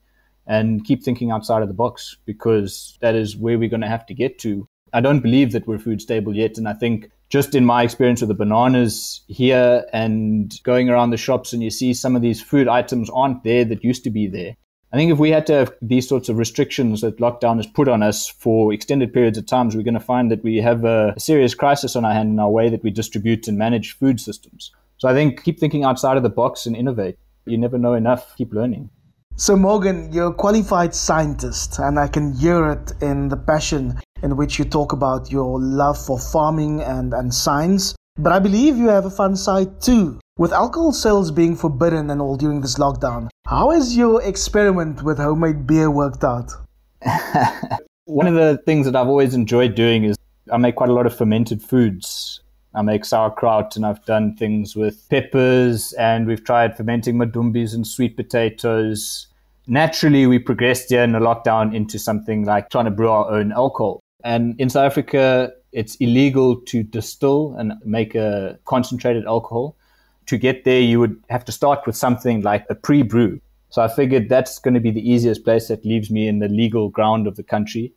and 0.46 0.86
keep 0.86 1.03
thinking 1.03 1.32
outside 1.32 1.62
of 1.62 1.67
the 1.67 1.74
box 1.74 2.17
because 2.25 2.98
that 3.01 3.15
is 3.15 3.36
where 3.36 3.60
we're 3.60 3.70
going 3.70 3.82
to 3.82 3.88
have 3.88 4.06
to 4.08 4.13
get 4.13 4.39
to. 4.39 4.67
I 4.94 5.01
don't 5.01 5.20
believe 5.20 5.51
that 5.51 5.67
we're 5.67 5.79
food 5.79 6.01
stable 6.01 6.36
yet, 6.36 6.58
and 6.58 6.67
I 6.67 6.74
think 6.74 7.12
just 7.29 7.56
in 7.56 7.65
my 7.65 7.84
experience 7.84 8.22
with 8.22 8.29
the 8.29 8.34
bananas 8.34 9.22
here 9.27 9.86
and 9.91 10.53
going 10.63 10.89
around 10.89 11.10
the 11.10 11.17
shops 11.17 11.51
and 11.51 11.62
you 11.62 11.70
see 11.70 11.94
some 11.94 12.15
of 12.15 12.22
these 12.22 12.41
food 12.41 12.67
items 12.67 13.10
aren't 13.10 13.44
there 13.44 13.65
that 13.65 13.84
used 13.84 14.03
to 14.06 14.10
be 14.10 14.27
there. 14.27 14.56
I 14.94 14.96
think 14.96 15.12
if 15.12 15.20
we 15.20 15.32
had 15.32 15.46
to 15.48 15.53
have 15.53 15.74
these 15.82 16.08
sorts 16.08 16.29
of 16.29 16.38
restrictions 16.38 17.01
that 17.01 17.17
lockdown 17.17 17.58
has 17.58 17.67
put 17.67 17.89
on 17.89 18.01
us 18.01 18.29
for 18.29 18.72
extended 18.72 19.13
periods 19.13 19.38
of 19.38 19.46
times, 19.46 19.75
we're 19.75 19.84
going 19.84 19.94
to 19.96 20.00
find 20.00 20.32
that 20.32 20.44
we 20.44 20.58
have 20.58 20.86
a 20.86 21.13
serious 21.17 21.53
crisis 21.53 21.96
on 21.98 22.06
our 22.06 22.13
hand 22.13 22.29
in 22.29 22.39
our 22.39 22.50
way 22.50 22.70
that 22.70 22.84
we 22.84 22.89
distribute 22.89 23.50
and 23.50 23.58
manage 23.58 23.98
food 23.98 24.22
systems. 24.22 24.72
So 24.98 25.09
I 25.09 25.14
think 25.14 25.44
keep 25.44 25.59
thinking 25.59 25.83
outside 25.83 26.16
of 26.16 26.24
the 26.24 26.29
box 26.29 26.66
and 26.66 26.75
innovate. 26.75 27.18
You 27.46 27.57
never 27.57 27.77
know 27.77 27.94
enough. 27.94 28.33
Keep 28.38 28.53
learning. 28.53 28.90
So, 29.35 29.55
Morgan, 29.55 30.11
you're 30.11 30.31
a 30.31 30.33
qualified 30.33 30.96
scientist, 30.96 31.77
and 31.77 32.00
I 32.00 32.07
can 32.07 32.33
hear 32.33 32.72
it 32.72 32.92
in 33.01 33.29
the 33.29 33.38
passion 33.38 34.00
in 34.24 34.35
which 34.35 34.57
you 34.57 34.66
talk 34.66 34.94
about 34.94 35.31
your 35.31 35.59
love 35.59 36.03
for 36.03 36.18
farming 36.18 36.81
and, 36.81 37.14
and 37.14 37.31
science. 37.31 37.96
But 38.18 38.33
I 38.33 38.40
believe 38.40 38.77
you 38.77 38.88
have 38.88 39.05
a 39.05 39.11
fun 39.11 39.35
side 39.35 39.79
too. 39.79 40.20
With 40.37 40.53
alcohol 40.53 40.91
sales 40.91 41.31
being 41.31 41.55
forbidden 41.55 42.11
and 42.11 42.21
all 42.21 42.37
during 42.37 42.61
this 42.61 42.77
lockdown, 42.77 43.29
how 43.47 43.71
has 43.71 43.97
your 43.97 44.21
experiment 44.21 45.01
with 45.01 45.17
homemade 45.17 45.65
beer 45.65 45.89
worked 45.89 46.23
out? 46.23 46.51
One 48.05 48.27
of 48.27 48.35
the 48.35 48.61
things 48.63 48.85
that 48.85 48.95
I've 48.95 49.07
always 49.07 49.33
enjoyed 49.33 49.73
doing 49.73 50.03
is 50.03 50.15
I 50.53 50.57
make 50.57 50.75
quite 50.75 50.91
a 50.91 50.93
lot 50.93 51.07
of 51.07 51.17
fermented 51.17 51.63
foods. 51.63 52.41
I 52.75 52.83
make 52.83 53.03
sauerkraut 53.03 53.75
and 53.75 53.83
I've 53.83 54.05
done 54.05 54.35
things 54.35 54.75
with 54.75 55.09
peppers 55.09 55.93
and 55.93 56.27
we've 56.27 56.43
tried 56.43 56.77
fermenting 56.77 57.15
madumbis 57.17 57.73
and 57.73 57.87
sweet 57.87 58.15
potatoes. 58.15 59.25
Naturally, 59.65 60.27
we 60.27 60.37
progressed 60.37 60.89
here 60.89 61.01
in 61.01 61.13
the 61.13 61.19
lockdown 61.19 61.73
into 61.73 61.97
something 61.97 62.45
like 62.45 62.69
trying 62.69 62.85
to 62.85 62.91
brew 62.91 63.09
our 63.09 63.27
own 63.31 63.53
alcohol. 63.53 64.03
And 64.23 64.53
in 64.59 64.69
South 64.69 64.85
Africa, 64.85 65.51
it's 65.71 65.95
illegal 65.95 66.61
to 66.61 66.83
distill 66.83 67.55
and 67.57 67.73
make 67.83 68.13
a 68.13 68.59
concentrated 68.65 69.25
alcohol 69.25 69.75
to 70.27 70.37
get 70.37 70.63
there, 70.66 70.79
you 70.79 71.00
would 71.00 71.22
have 71.29 71.46
to 71.46 71.51
start 71.51 71.85
with 71.85 71.96
something 71.96 72.42
like 72.42 72.66
a 72.70 72.75
pre 72.75 73.01
brew. 73.01 73.42
So 73.70 73.81
I 73.81 73.87
figured 73.87 74.29
that's 74.29 74.59
going 74.59 74.75
to 74.75 74.79
be 74.79 74.92
the 74.92 75.09
easiest 75.09 75.44
place 75.44 75.68
that 75.68 75.85
leaves 75.85 76.09
me 76.09 76.27
in 76.27 76.40
the 76.40 76.48
legal 76.48 76.90
ground 76.90 77.27
of 77.27 77.35
the 77.35 77.44
country. 77.44 77.94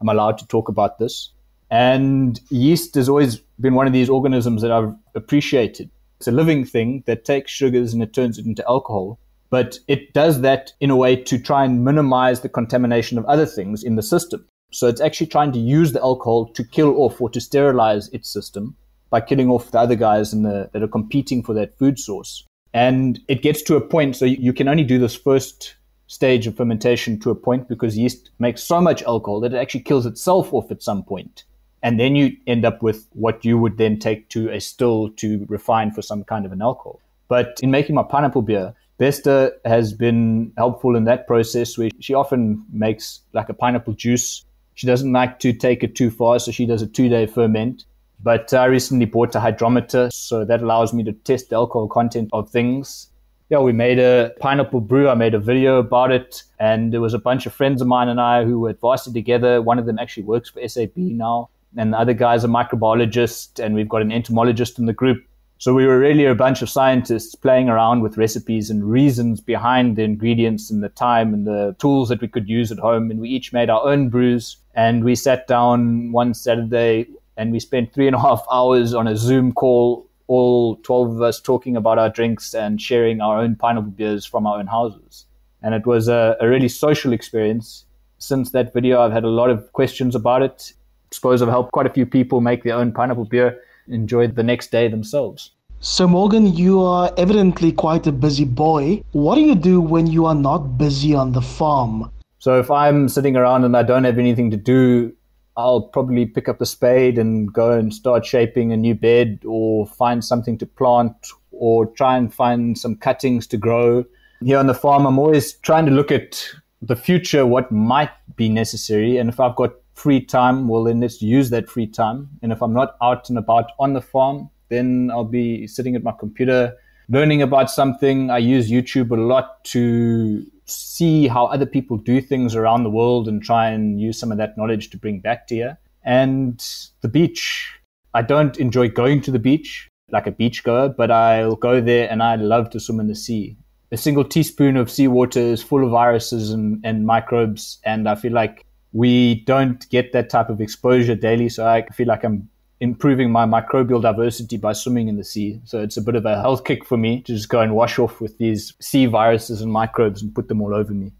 I'm 0.00 0.08
allowed 0.08 0.38
to 0.38 0.46
talk 0.46 0.68
about 0.68 0.98
this. 0.98 1.32
And 1.70 2.40
yeast 2.50 2.94
has 2.94 3.08
always 3.08 3.38
been 3.60 3.74
one 3.74 3.86
of 3.86 3.92
these 3.92 4.08
organisms 4.08 4.62
that 4.62 4.70
I've 4.70 4.94
appreciated. 5.14 5.90
It's 6.18 6.28
a 6.28 6.32
living 6.32 6.64
thing 6.64 7.02
that 7.06 7.24
takes 7.24 7.50
sugars 7.50 7.92
and 7.92 8.02
it 8.02 8.12
turns 8.12 8.38
it 8.38 8.46
into 8.46 8.64
alcohol. 8.68 9.18
But 9.50 9.78
it 9.88 10.12
does 10.12 10.40
that 10.42 10.72
in 10.80 10.90
a 10.90 10.96
way 10.96 11.16
to 11.16 11.38
try 11.38 11.64
and 11.64 11.84
minimize 11.84 12.40
the 12.40 12.48
contamination 12.48 13.18
of 13.18 13.24
other 13.24 13.46
things 13.46 13.82
in 13.82 13.96
the 13.96 14.02
system. 14.02 14.46
So 14.72 14.88
it's 14.88 15.00
actually 15.00 15.28
trying 15.28 15.52
to 15.52 15.58
use 15.58 15.92
the 15.92 16.02
alcohol 16.02 16.46
to 16.52 16.64
kill 16.64 17.00
off 17.00 17.20
or 17.20 17.30
to 17.30 17.40
sterilize 17.40 18.08
its 18.08 18.30
system 18.30 18.76
by 19.10 19.20
killing 19.20 19.48
off 19.48 19.70
the 19.70 19.78
other 19.78 19.94
guys 19.94 20.32
the, 20.32 20.70
that 20.72 20.82
are 20.82 20.88
competing 20.88 21.42
for 21.42 21.54
that 21.54 21.78
food 21.78 21.98
source. 21.98 22.44
And 22.74 23.20
it 23.28 23.42
gets 23.42 23.62
to 23.62 23.76
a 23.76 23.80
point, 23.80 24.16
so 24.16 24.24
you 24.24 24.52
can 24.52 24.68
only 24.68 24.84
do 24.84 24.98
this 24.98 25.16
first 25.16 25.74
stage 26.06 26.46
of 26.46 26.56
fermentation 26.56 27.18
to 27.20 27.30
a 27.30 27.34
point 27.34 27.68
because 27.68 27.96
yeast 27.96 28.30
makes 28.38 28.62
so 28.62 28.80
much 28.80 29.02
alcohol 29.02 29.40
that 29.40 29.52
it 29.52 29.58
actually 29.58 29.80
kills 29.80 30.06
itself 30.06 30.52
off 30.52 30.70
at 30.70 30.82
some 30.82 31.02
point. 31.02 31.44
And 31.82 32.00
then 32.00 32.16
you 32.16 32.36
end 32.46 32.64
up 32.64 32.82
with 32.82 33.06
what 33.12 33.44
you 33.44 33.56
would 33.58 33.78
then 33.78 33.98
take 33.98 34.28
to 34.30 34.50
a 34.50 34.60
still 34.60 35.10
to 35.10 35.46
refine 35.48 35.92
for 35.92 36.02
some 36.02 36.24
kind 36.24 36.44
of 36.44 36.52
an 36.52 36.60
alcohol. 36.60 37.00
But 37.28 37.60
in 37.62 37.70
making 37.70 37.94
my 37.94 38.02
pineapple 38.02 38.42
beer, 38.42 38.74
Besta 38.98 39.52
has 39.64 39.92
been 39.92 40.52
helpful 40.56 40.96
in 40.96 41.04
that 41.04 41.26
process 41.26 41.78
where 41.78 41.90
she 42.00 42.14
often 42.14 42.64
makes 42.72 43.20
like 43.32 43.48
a 43.48 43.54
pineapple 43.54 43.92
juice. 43.92 44.44
She 44.74 44.86
doesn't 44.86 45.12
like 45.12 45.38
to 45.40 45.52
take 45.52 45.84
it 45.84 45.94
too 45.94 46.10
far, 46.10 46.38
so 46.38 46.50
she 46.50 46.66
does 46.66 46.82
a 46.82 46.86
two 46.86 47.08
day 47.08 47.26
ferment. 47.26 47.84
But 48.20 48.52
I 48.52 48.64
recently 48.64 49.06
bought 49.06 49.34
a 49.34 49.40
hydrometer, 49.40 50.10
so 50.12 50.44
that 50.44 50.62
allows 50.62 50.92
me 50.92 51.04
to 51.04 51.12
test 51.12 51.50
the 51.50 51.56
alcohol 51.56 51.88
content 51.88 52.30
of 52.32 52.50
things. 52.50 53.08
Yeah, 53.50 53.60
we 53.60 53.72
made 53.72 53.98
a 53.98 54.34
pineapple 54.40 54.80
brew. 54.80 55.08
I 55.08 55.14
made 55.14 55.34
a 55.34 55.38
video 55.38 55.78
about 55.78 56.10
it, 56.10 56.42
and 56.58 56.92
there 56.92 57.00
was 57.00 57.14
a 57.14 57.18
bunch 57.18 57.46
of 57.46 57.54
friends 57.54 57.80
of 57.80 57.88
mine 57.88 58.08
and 58.08 58.20
I 58.20 58.44
who 58.44 58.60
were 58.60 58.70
at 58.70 59.02
together. 59.12 59.62
One 59.62 59.78
of 59.78 59.86
them 59.86 59.98
actually 59.98 60.24
works 60.24 60.50
for 60.50 60.66
SAP 60.68 60.96
now, 60.96 61.48
and 61.76 61.92
the 61.92 61.98
other 61.98 62.12
guy's 62.12 62.44
a 62.44 62.48
microbiologist, 62.48 63.62
and 63.64 63.74
we've 63.74 63.88
got 63.88 64.02
an 64.02 64.12
entomologist 64.12 64.78
in 64.78 64.86
the 64.86 64.92
group. 64.92 65.24
So 65.60 65.74
we 65.74 65.86
were 65.86 65.98
really 65.98 66.24
a 66.24 66.36
bunch 66.36 66.62
of 66.62 66.70
scientists 66.70 67.34
playing 67.34 67.68
around 67.68 68.02
with 68.02 68.16
recipes 68.16 68.70
and 68.70 68.88
reasons 68.88 69.40
behind 69.40 69.96
the 69.96 70.02
ingredients 70.04 70.70
and 70.70 70.84
the 70.84 70.88
time 70.88 71.34
and 71.34 71.48
the 71.48 71.74
tools 71.80 72.10
that 72.10 72.20
we 72.20 72.28
could 72.28 72.48
use 72.48 72.70
at 72.70 72.78
home. 72.78 73.10
And 73.10 73.18
we 73.18 73.28
each 73.28 73.52
made 73.52 73.68
our 73.68 73.84
own 73.84 74.08
brews. 74.08 74.56
And 74.74 75.02
we 75.02 75.16
sat 75.16 75.48
down 75.48 76.12
one 76.12 76.32
Saturday 76.32 77.08
and 77.38 77.52
we 77.52 77.60
spent 77.60 77.94
three 77.94 78.08
and 78.08 78.16
a 78.16 78.20
half 78.20 78.44
hours 78.52 78.92
on 78.92 79.06
a 79.06 79.16
Zoom 79.16 79.52
call, 79.52 80.06
all 80.26 80.76
12 80.76 81.14
of 81.14 81.22
us 81.22 81.40
talking 81.40 81.76
about 81.76 81.96
our 81.96 82.10
drinks 82.10 82.52
and 82.52 82.82
sharing 82.82 83.20
our 83.20 83.38
own 83.38 83.54
pineapple 83.54 83.92
beers 83.92 84.26
from 84.26 84.46
our 84.46 84.58
own 84.58 84.66
houses. 84.66 85.24
And 85.62 85.72
it 85.72 85.86
was 85.86 86.08
a, 86.08 86.36
a 86.40 86.48
really 86.48 86.68
social 86.68 87.12
experience. 87.12 87.84
Since 88.18 88.50
that 88.50 88.74
video, 88.74 89.00
I've 89.00 89.12
had 89.12 89.24
a 89.24 89.28
lot 89.28 89.50
of 89.50 89.72
questions 89.72 90.16
about 90.16 90.42
it. 90.42 90.72
I 91.10 91.14
suppose 91.14 91.40
I've 91.40 91.48
helped 91.48 91.72
quite 91.72 91.86
a 91.86 91.92
few 91.92 92.04
people 92.04 92.40
make 92.40 92.64
their 92.64 92.74
own 92.74 92.92
pineapple 92.92 93.24
beer, 93.24 93.62
enjoy 93.86 94.26
the 94.26 94.42
next 94.42 94.72
day 94.72 94.88
themselves. 94.88 95.52
So, 95.80 96.08
Morgan, 96.08 96.56
you 96.56 96.82
are 96.82 97.12
evidently 97.16 97.70
quite 97.70 98.08
a 98.08 98.12
busy 98.12 98.44
boy. 98.44 99.04
What 99.12 99.36
do 99.36 99.42
you 99.42 99.54
do 99.54 99.80
when 99.80 100.08
you 100.08 100.26
are 100.26 100.34
not 100.34 100.76
busy 100.76 101.14
on 101.14 101.30
the 101.30 101.40
farm? 101.40 102.10
So, 102.40 102.58
if 102.58 102.68
I'm 102.68 103.08
sitting 103.08 103.36
around 103.36 103.64
and 103.64 103.76
I 103.76 103.84
don't 103.84 104.02
have 104.02 104.18
anything 104.18 104.50
to 104.50 104.56
do, 104.56 105.14
I'll 105.58 105.82
probably 105.82 106.24
pick 106.24 106.48
up 106.48 106.60
the 106.60 106.66
spade 106.66 107.18
and 107.18 107.52
go 107.52 107.72
and 107.72 107.92
start 107.92 108.24
shaping 108.24 108.72
a 108.72 108.76
new 108.76 108.94
bed 108.94 109.40
or 109.44 109.88
find 109.88 110.24
something 110.24 110.56
to 110.58 110.66
plant 110.66 111.14
or 111.50 111.86
try 111.86 112.16
and 112.16 112.32
find 112.32 112.78
some 112.78 112.94
cuttings 112.94 113.44
to 113.48 113.56
grow. 113.56 114.04
Here 114.40 114.56
on 114.56 114.68
the 114.68 114.74
farm, 114.74 115.04
I'm 115.04 115.18
always 115.18 115.54
trying 115.54 115.84
to 115.86 115.90
look 115.90 116.12
at 116.12 116.48
the 116.80 116.94
future, 116.94 117.44
what 117.44 117.72
might 117.72 118.12
be 118.36 118.48
necessary. 118.48 119.16
And 119.16 119.28
if 119.28 119.40
I've 119.40 119.56
got 119.56 119.72
free 119.94 120.24
time, 120.24 120.68
well, 120.68 120.84
then 120.84 121.00
let's 121.00 121.20
use 121.20 121.50
that 121.50 121.68
free 121.68 121.88
time. 121.88 122.28
And 122.40 122.52
if 122.52 122.62
I'm 122.62 122.72
not 122.72 122.96
out 123.02 123.28
and 123.28 123.36
about 123.36 123.72
on 123.80 123.94
the 123.94 124.00
farm, 124.00 124.50
then 124.68 125.10
I'll 125.12 125.24
be 125.24 125.66
sitting 125.66 125.96
at 125.96 126.04
my 126.04 126.12
computer 126.12 126.76
learning 127.08 127.42
about 127.42 127.68
something. 127.68 128.30
I 128.30 128.38
use 128.38 128.70
YouTube 128.70 129.10
a 129.10 129.20
lot 129.20 129.64
to 129.64 130.46
see 130.70 131.28
how 131.28 131.46
other 131.46 131.66
people 131.66 131.96
do 131.96 132.20
things 132.20 132.54
around 132.54 132.82
the 132.82 132.90
world 132.90 133.28
and 133.28 133.42
try 133.42 133.68
and 133.68 134.00
use 134.00 134.18
some 134.18 134.32
of 134.32 134.38
that 134.38 134.56
knowledge 134.56 134.90
to 134.90 134.98
bring 134.98 135.20
back 135.20 135.46
to 135.48 135.54
here. 135.54 135.78
And 136.04 136.64
the 137.00 137.08
beach. 137.08 137.74
I 138.14 138.22
don't 138.22 138.56
enjoy 138.58 138.88
going 138.88 139.20
to 139.22 139.30
the 139.30 139.38
beach 139.38 139.88
like 140.10 140.26
a 140.26 140.30
beach 140.30 140.64
goer, 140.64 140.88
but 140.88 141.10
I'll 141.10 141.56
go 141.56 141.80
there 141.80 142.10
and 142.10 142.22
I 142.22 142.36
love 142.36 142.70
to 142.70 142.80
swim 142.80 143.00
in 143.00 143.08
the 143.08 143.14
sea. 143.14 143.56
A 143.92 143.96
single 143.96 144.24
teaspoon 144.24 144.76
of 144.76 144.90
seawater 144.90 145.40
is 145.40 145.62
full 145.62 145.84
of 145.84 145.90
viruses 145.90 146.50
and, 146.50 146.80
and 146.84 147.06
microbes, 147.06 147.78
and 147.84 148.08
I 148.08 148.14
feel 148.14 148.32
like 148.32 148.64
we 148.92 149.42
don't 149.46 149.88
get 149.90 150.12
that 150.12 150.30
type 150.30 150.50
of 150.50 150.60
exposure 150.60 151.14
daily. 151.14 151.48
So 151.48 151.66
I 151.66 151.86
feel 151.94 152.06
like 152.06 152.24
I'm 152.24 152.48
improving 152.80 153.30
my 153.30 153.44
microbial 153.44 154.00
diversity 154.00 154.56
by 154.56 154.72
swimming 154.72 155.08
in 155.08 155.16
the 155.16 155.24
sea. 155.24 155.60
So 155.64 155.82
it's 155.82 155.96
a 155.96 156.02
bit 156.02 156.14
of 156.14 156.24
a 156.24 156.40
health 156.40 156.64
kick 156.64 156.84
for 156.84 156.96
me 156.96 157.22
to 157.22 157.34
just 157.34 157.48
go 157.48 157.60
and 157.60 157.74
wash 157.74 157.98
off 157.98 158.20
with 158.20 158.38
these 158.38 158.74
sea 158.80 159.06
viruses 159.06 159.60
and 159.60 159.72
microbes 159.72 160.22
and 160.22 160.34
put 160.34 160.48
them 160.48 160.62
all 160.62 160.74
over 160.74 160.92
me. 160.92 161.12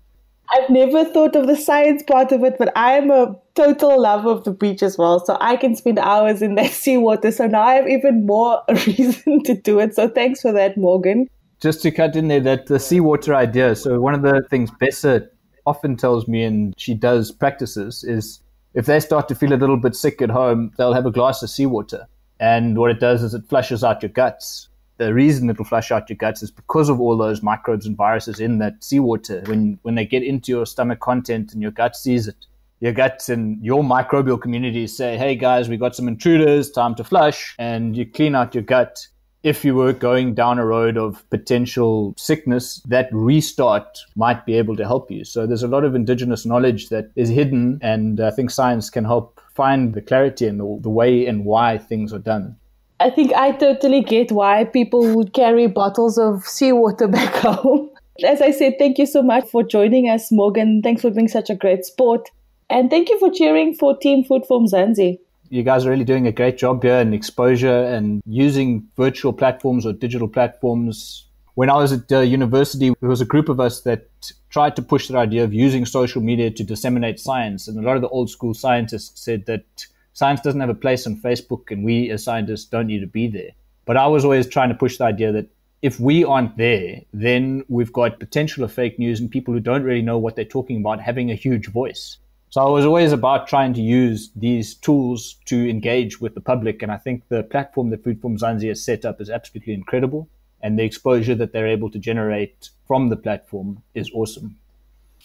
I've 0.51 0.71
never 0.71 1.05
thought 1.05 1.37
of 1.37 1.47
the 1.47 1.57
science 1.57 2.03
part 2.03 2.33
of 2.33 2.43
it, 2.43 2.57
but 2.59 2.73
I'm 2.75 3.11
a 3.11 3.37
total 3.55 4.01
lover 4.01 4.31
of 4.31 4.45
the 4.45 4.51
beach 4.51 4.83
as 4.83 4.97
well. 4.97 5.23
So 5.25 5.37
I 5.41 5.57
can 5.57 5.77
spend 5.77 5.99
hours 5.99 6.41
in 6.41 6.55
that 6.55 6.71
seawater. 6.73 7.31
So 7.33 7.47
now 7.47 7.63
I 7.63 7.75
have 7.75 7.89
even 7.89 8.27
more 8.27 8.63
reason 8.87 9.43
to 9.45 9.55
do 9.55 9.79
it. 9.79 9.95
So 9.95 10.09
thanks 10.09 10.41
for 10.41 10.53
that, 10.53 10.79
Morgan. 10.79 11.29
Just 11.61 11.83
to 11.83 11.91
cut 11.91 12.15
in 12.17 12.29
there, 12.29 12.41
that 12.41 12.67
the 12.67 12.79
seawater 12.79 13.35
idea. 13.35 13.75
So 13.75 14.01
one 14.01 14.15
of 14.15 14.23
the 14.23 14.47
things 14.49 14.71
Besta 14.71 15.27
often 15.67 15.97
tells 15.97 16.29
me, 16.29 16.45
and 16.45 16.73
she 16.79 16.95
does 16.95 17.31
practices, 17.33 18.05
is 18.05 18.41
if 18.79 18.87
they 18.87 19.01
start 19.01 19.29
to 19.29 19.35
feel 19.35 19.53
a 19.53 19.61
little 19.63 19.77
bit 19.77 19.95
sick 19.95 20.23
at 20.23 20.31
home, 20.31 20.73
they'll 20.79 20.95
have 20.95 21.07
a 21.07 21.11
glass 21.11 21.43
of 21.43 21.51
seawater. 21.51 22.07
And 22.41 22.79
what 22.79 22.91
it 22.91 23.01
does 23.01 23.23
is 23.23 23.35
it 23.35 23.45
flushes 23.49 23.83
out 23.85 24.03
your 24.03 24.11
guts 24.11 24.69
the 24.99 25.15
reason 25.15 25.49
it'll 25.49 25.65
flush 25.65 25.91
out 25.91 26.11
your 26.11 26.17
guts 26.17 26.43
is 26.43 26.51
because 26.51 26.89
of 26.89 27.01
all 27.01 27.17
those 27.17 27.43
microbes 27.43 27.87
and 27.87 27.97
viruses 27.97 28.41
in 28.41 28.59
that 28.59 28.83
seawater. 28.85 29.43
When 29.47 29.79
when 29.83 29.95
they 29.95 30.05
get 30.05 30.23
into 30.23 30.53
your 30.53 30.67
stomach 30.67 31.01
content 31.01 31.53
and 31.53 31.63
your 31.63 31.71
gut 31.71 31.97
sees 31.97 32.29
it, 32.29 32.47
your 32.81 32.93
guts 32.93 33.29
and 33.29 33.65
your 33.65 33.83
microbial 33.83 34.41
community 34.41 34.87
say, 34.87 35.17
"Hey 35.17 35.37
guys, 35.37 35.69
we 35.69 35.77
got 35.77 35.95
some 35.95 36.09
intruders. 36.09 36.71
Time 36.71 36.95
to 36.97 37.05
flush," 37.05 37.55
and 37.59 37.97
you 37.97 38.07
clean 38.07 38.35
out 38.35 38.55
your 38.55 38.65
gut. 38.65 39.07
If 39.43 39.65
you 39.65 39.75
were 39.75 39.93
going 39.93 40.35
down 40.35 40.59
a 40.59 40.67
road 40.67 40.97
of 40.97 41.29
potential 41.31 42.15
sickness, 42.17 42.83
that 42.87 43.09
restart 43.13 43.99
might 44.17 44.45
be 44.45 44.55
able 44.55 44.77
to 44.77 44.85
help 44.85 45.11
you. 45.11 45.25
So 45.25 45.47
there's 45.47 45.63
a 45.63 45.69
lot 45.69 45.85
of 45.85 45.95
indigenous 45.95 46.45
knowledge 46.45 46.89
that 46.89 47.11
is 47.15 47.29
hidden, 47.29 47.79
and 47.81 48.21
I 48.21 48.31
think 48.31 48.51
science 48.51 48.91
can 48.91 49.05
help 49.05 49.41
find 49.55 49.95
the 49.95 50.03
clarity 50.03 50.47
and 50.47 50.59
the, 50.59 50.79
the 50.83 50.91
way 50.91 51.27
and 51.27 51.45
why 51.45 51.79
things 51.79 52.13
are 52.13 52.19
done. 52.19 52.57
I 53.01 53.11
think 53.11 53.33
I 53.33 53.53
totally 53.53 54.03
get 54.03 54.33
why 54.33 54.65
people 54.65 55.15
would 55.15 55.33
carry 55.33 55.69
bottles 55.69 56.19
of 56.19 56.45
seawater 56.45 57.07
back 57.19 57.35
home. 57.35 57.91
As 58.25 58.43
I 58.43 58.51
said, 58.51 58.75
thank 58.79 58.99
you 58.99 59.07
so 59.07 59.23
much 59.23 59.49
for 59.49 59.63
joining 59.63 60.09
us, 60.09 60.33
Morgan. 60.33 60.83
Thanks 60.83 61.03
for 61.03 61.11
being 61.11 61.29
such 61.29 61.51
a 61.51 61.55
great 61.55 61.85
sport. 61.85 62.29
And 62.69 62.91
thank 62.91 63.09
you 63.09 63.19
for 63.19 63.31
cheering 63.31 63.75
for 63.75 63.97
Team 63.97 64.25
Food 64.25 64.45
for 64.47 64.61
Mzansi. 64.61 65.19
You 65.51 65.63
guys 65.63 65.87
are 65.87 65.91
really 65.91 66.05
doing 66.05 66.27
a 66.27 66.33
great 66.33 66.59
job 66.59 66.83
here 66.83 66.97
in 66.97 67.15
exposure 67.15 67.85
and 67.85 68.23
using 68.27 68.87
virtual 68.97 69.33
platforms 69.33 69.87
or 69.87 69.93
digital 69.93 70.29
platforms. 70.29 71.27
When 71.55 71.71
I 71.71 71.77
was 71.77 71.93
at 71.93 72.13
uh, 72.13 72.21
university, 72.21 72.93
there 73.01 73.09
was 73.09 73.21
a 73.21 73.25
group 73.25 73.49
of 73.49 73.59
us 73.59 73.81
that 73.83 74.09
tried 74.51 74.77
to 74.77 74.83
push 74.83 75.09
the 75.09 75.17
idea 75.17 75.45
of 75.45 75.53
using 75.55 75.87
social 75.87 76.23
media 76.23 76.51
to 76.51 76.65
disseminate 76.65 77.19
science. 77.19 77.67
And 77.67 77.79
a 77.79 77.83
lot 77.83 77.97
of 77.97 78.03
the 78.03 78.09
old 78.09 78.31
school 78.31 78.55
scientists 78.55 79.21
said 79.21 79.47
that 79.47 79.65
science 80.13 80.41
doesn't 80.41 80.61
have 80.61 80.71
a 80.71 80.75
place 80.75 81.07
on 81.07 81.17
Facebook, 81.17 81.71
and 81.71 81.85
we 81.85 82.11
as 82.11 82.25
scientists 82.25 82.67
don't 82.67 82.87
need 82.87 83.01
to 83.01 83.07
be 83.07 83.27
there. 83.27 83.51
But 83.85 83.97
I 83.97 84.07
was 84.07 84.25
always 84.25 84.47
trying 84.47 84.69
to 84.69 84.75
push 84.75 84.99
the 84.99 85.05
idea 85.05 85.33
that 85.33 85.49
if 85.81 85.99
we 86.01 86.25
aren't 86.25 86.57
there, 86.57 87.03
then 87.13 87.65
we've 87.69 87.93
got 87.93 88.19
potential 88.19 88.65
of 88.65 88.73
fake 88.73 88.99
news 88.99 89.21
and 89.21 89.31
people 89.31 89.55
who 89.55 89.61
don't 89.61 89.85
really 89.85 90.03
know 90.03 90.19
what 90.19 90.37
they're 90.37 90.45
talking 90.45 90.79
about 90.79 91.01
having 91.01 91.31
a 91.31 91.35
huge 91.35 91.69
voice. 91.69 92.19
So 92.51 92.67
I 92.67 92.71
was 92.71 92.87
always 92.87 93.13
about 93.13 93.47
trying 93.47 93.75
to 93.75 93.83
use 93.83 94.31
these 94.35 94.75
tools 94.75 95.37
to 95.47 95.69
engage 95.69 96.21
with 96.21 96.35
the 96.35 96.41
public. 96.41 96.83
And 96.83 96.91
I 96.91 96.97
think 96.97 97.29
the 97.29 97.43
platform 97.43 97.91
that 97.91 98.03
Food 98.03 98.23
for 98.23 98.31
Mzansi 98.31 98.69
has 98.69 98.83
set 98.83 99.05
up 99.05 99.21
is 99.21 99.29
absolutely 99.29 99.75
incredible. 99.75 100.29
And 100.63 100.79
the 100.79 100.85
exposure 100.85 101.35
that 101.35 101.53
they're 101.53 101.67
able 101.67 101.91
to 101.91 101.99
generate 101.99 102.71
from 102.87 103.11
the 103.11 103.17
platform 103.17 103.83
is 103.95 104.11
awesome. 104.15 104.57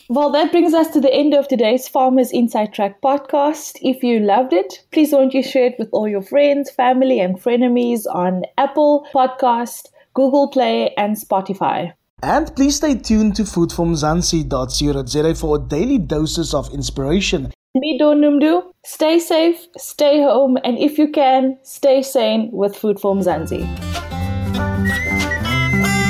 Well, 0.09 0.31
that 0.31 0.51
brings 0.51 0.73
us 0.73 0.89
to 0.89 0.99
the 0.99 1.13
end 1.13 1.33
of 1.33 1.47
today's 1.47 1.87
Farmers 1.87 2.31
Inside 2.31 2.73
Track 2.73 2.99
podcast. 3.01 3.77
If 3.81 4.03
you 4.03 4.19
loved 4.19 4.51
it, 4.51 4.85
please 4.91 5.13
won't 5.13 5.33
you 5.33 5.41
share 5.41 5.67
it 5.67 5.79
with 5.79 5.89
all 5.93 6.09
your 6.09 6.21
friends, 6.21 6.69
family, 6.69 7.19
and 7.19 7.41
frenemies 7.41 8.05
on 8.13 8.43
Apple 8.57 9.07
Podcast, 9.13 9.87
Google 10.13 10.49
Play, 10.49 10.93
and 10.97 11.15
Spotify. 11.15 11.93
And 12.23 12.55
please 12.55 12.77
stay 12.77 12.95
tuned 12.95 13.35
to 13.35 13.43
foodformzansi.co.za 13.43 15.35
for 15.35 15.59
daily 15.59 15.97
doses 15.97 16.53
of 16.53 16.73
inspiration. 16.73 17.51
Me 17.75 17.99
Noemdoe, 17.99 18.71
stay 18.85 19.19
safe, 19.19 19.67
stay 19.77 20.21
home, 20.21 20.57
and 20.63 20.77
if 20.77 20.97
you 20.97 21.11
can, 21.11 21.57
stay 21.63 22.01
sane 22.01 22.49
with 22.53 22.77
Food 22.77 22.97
for 22.97 23.13
Mzansi. 23.13 23.67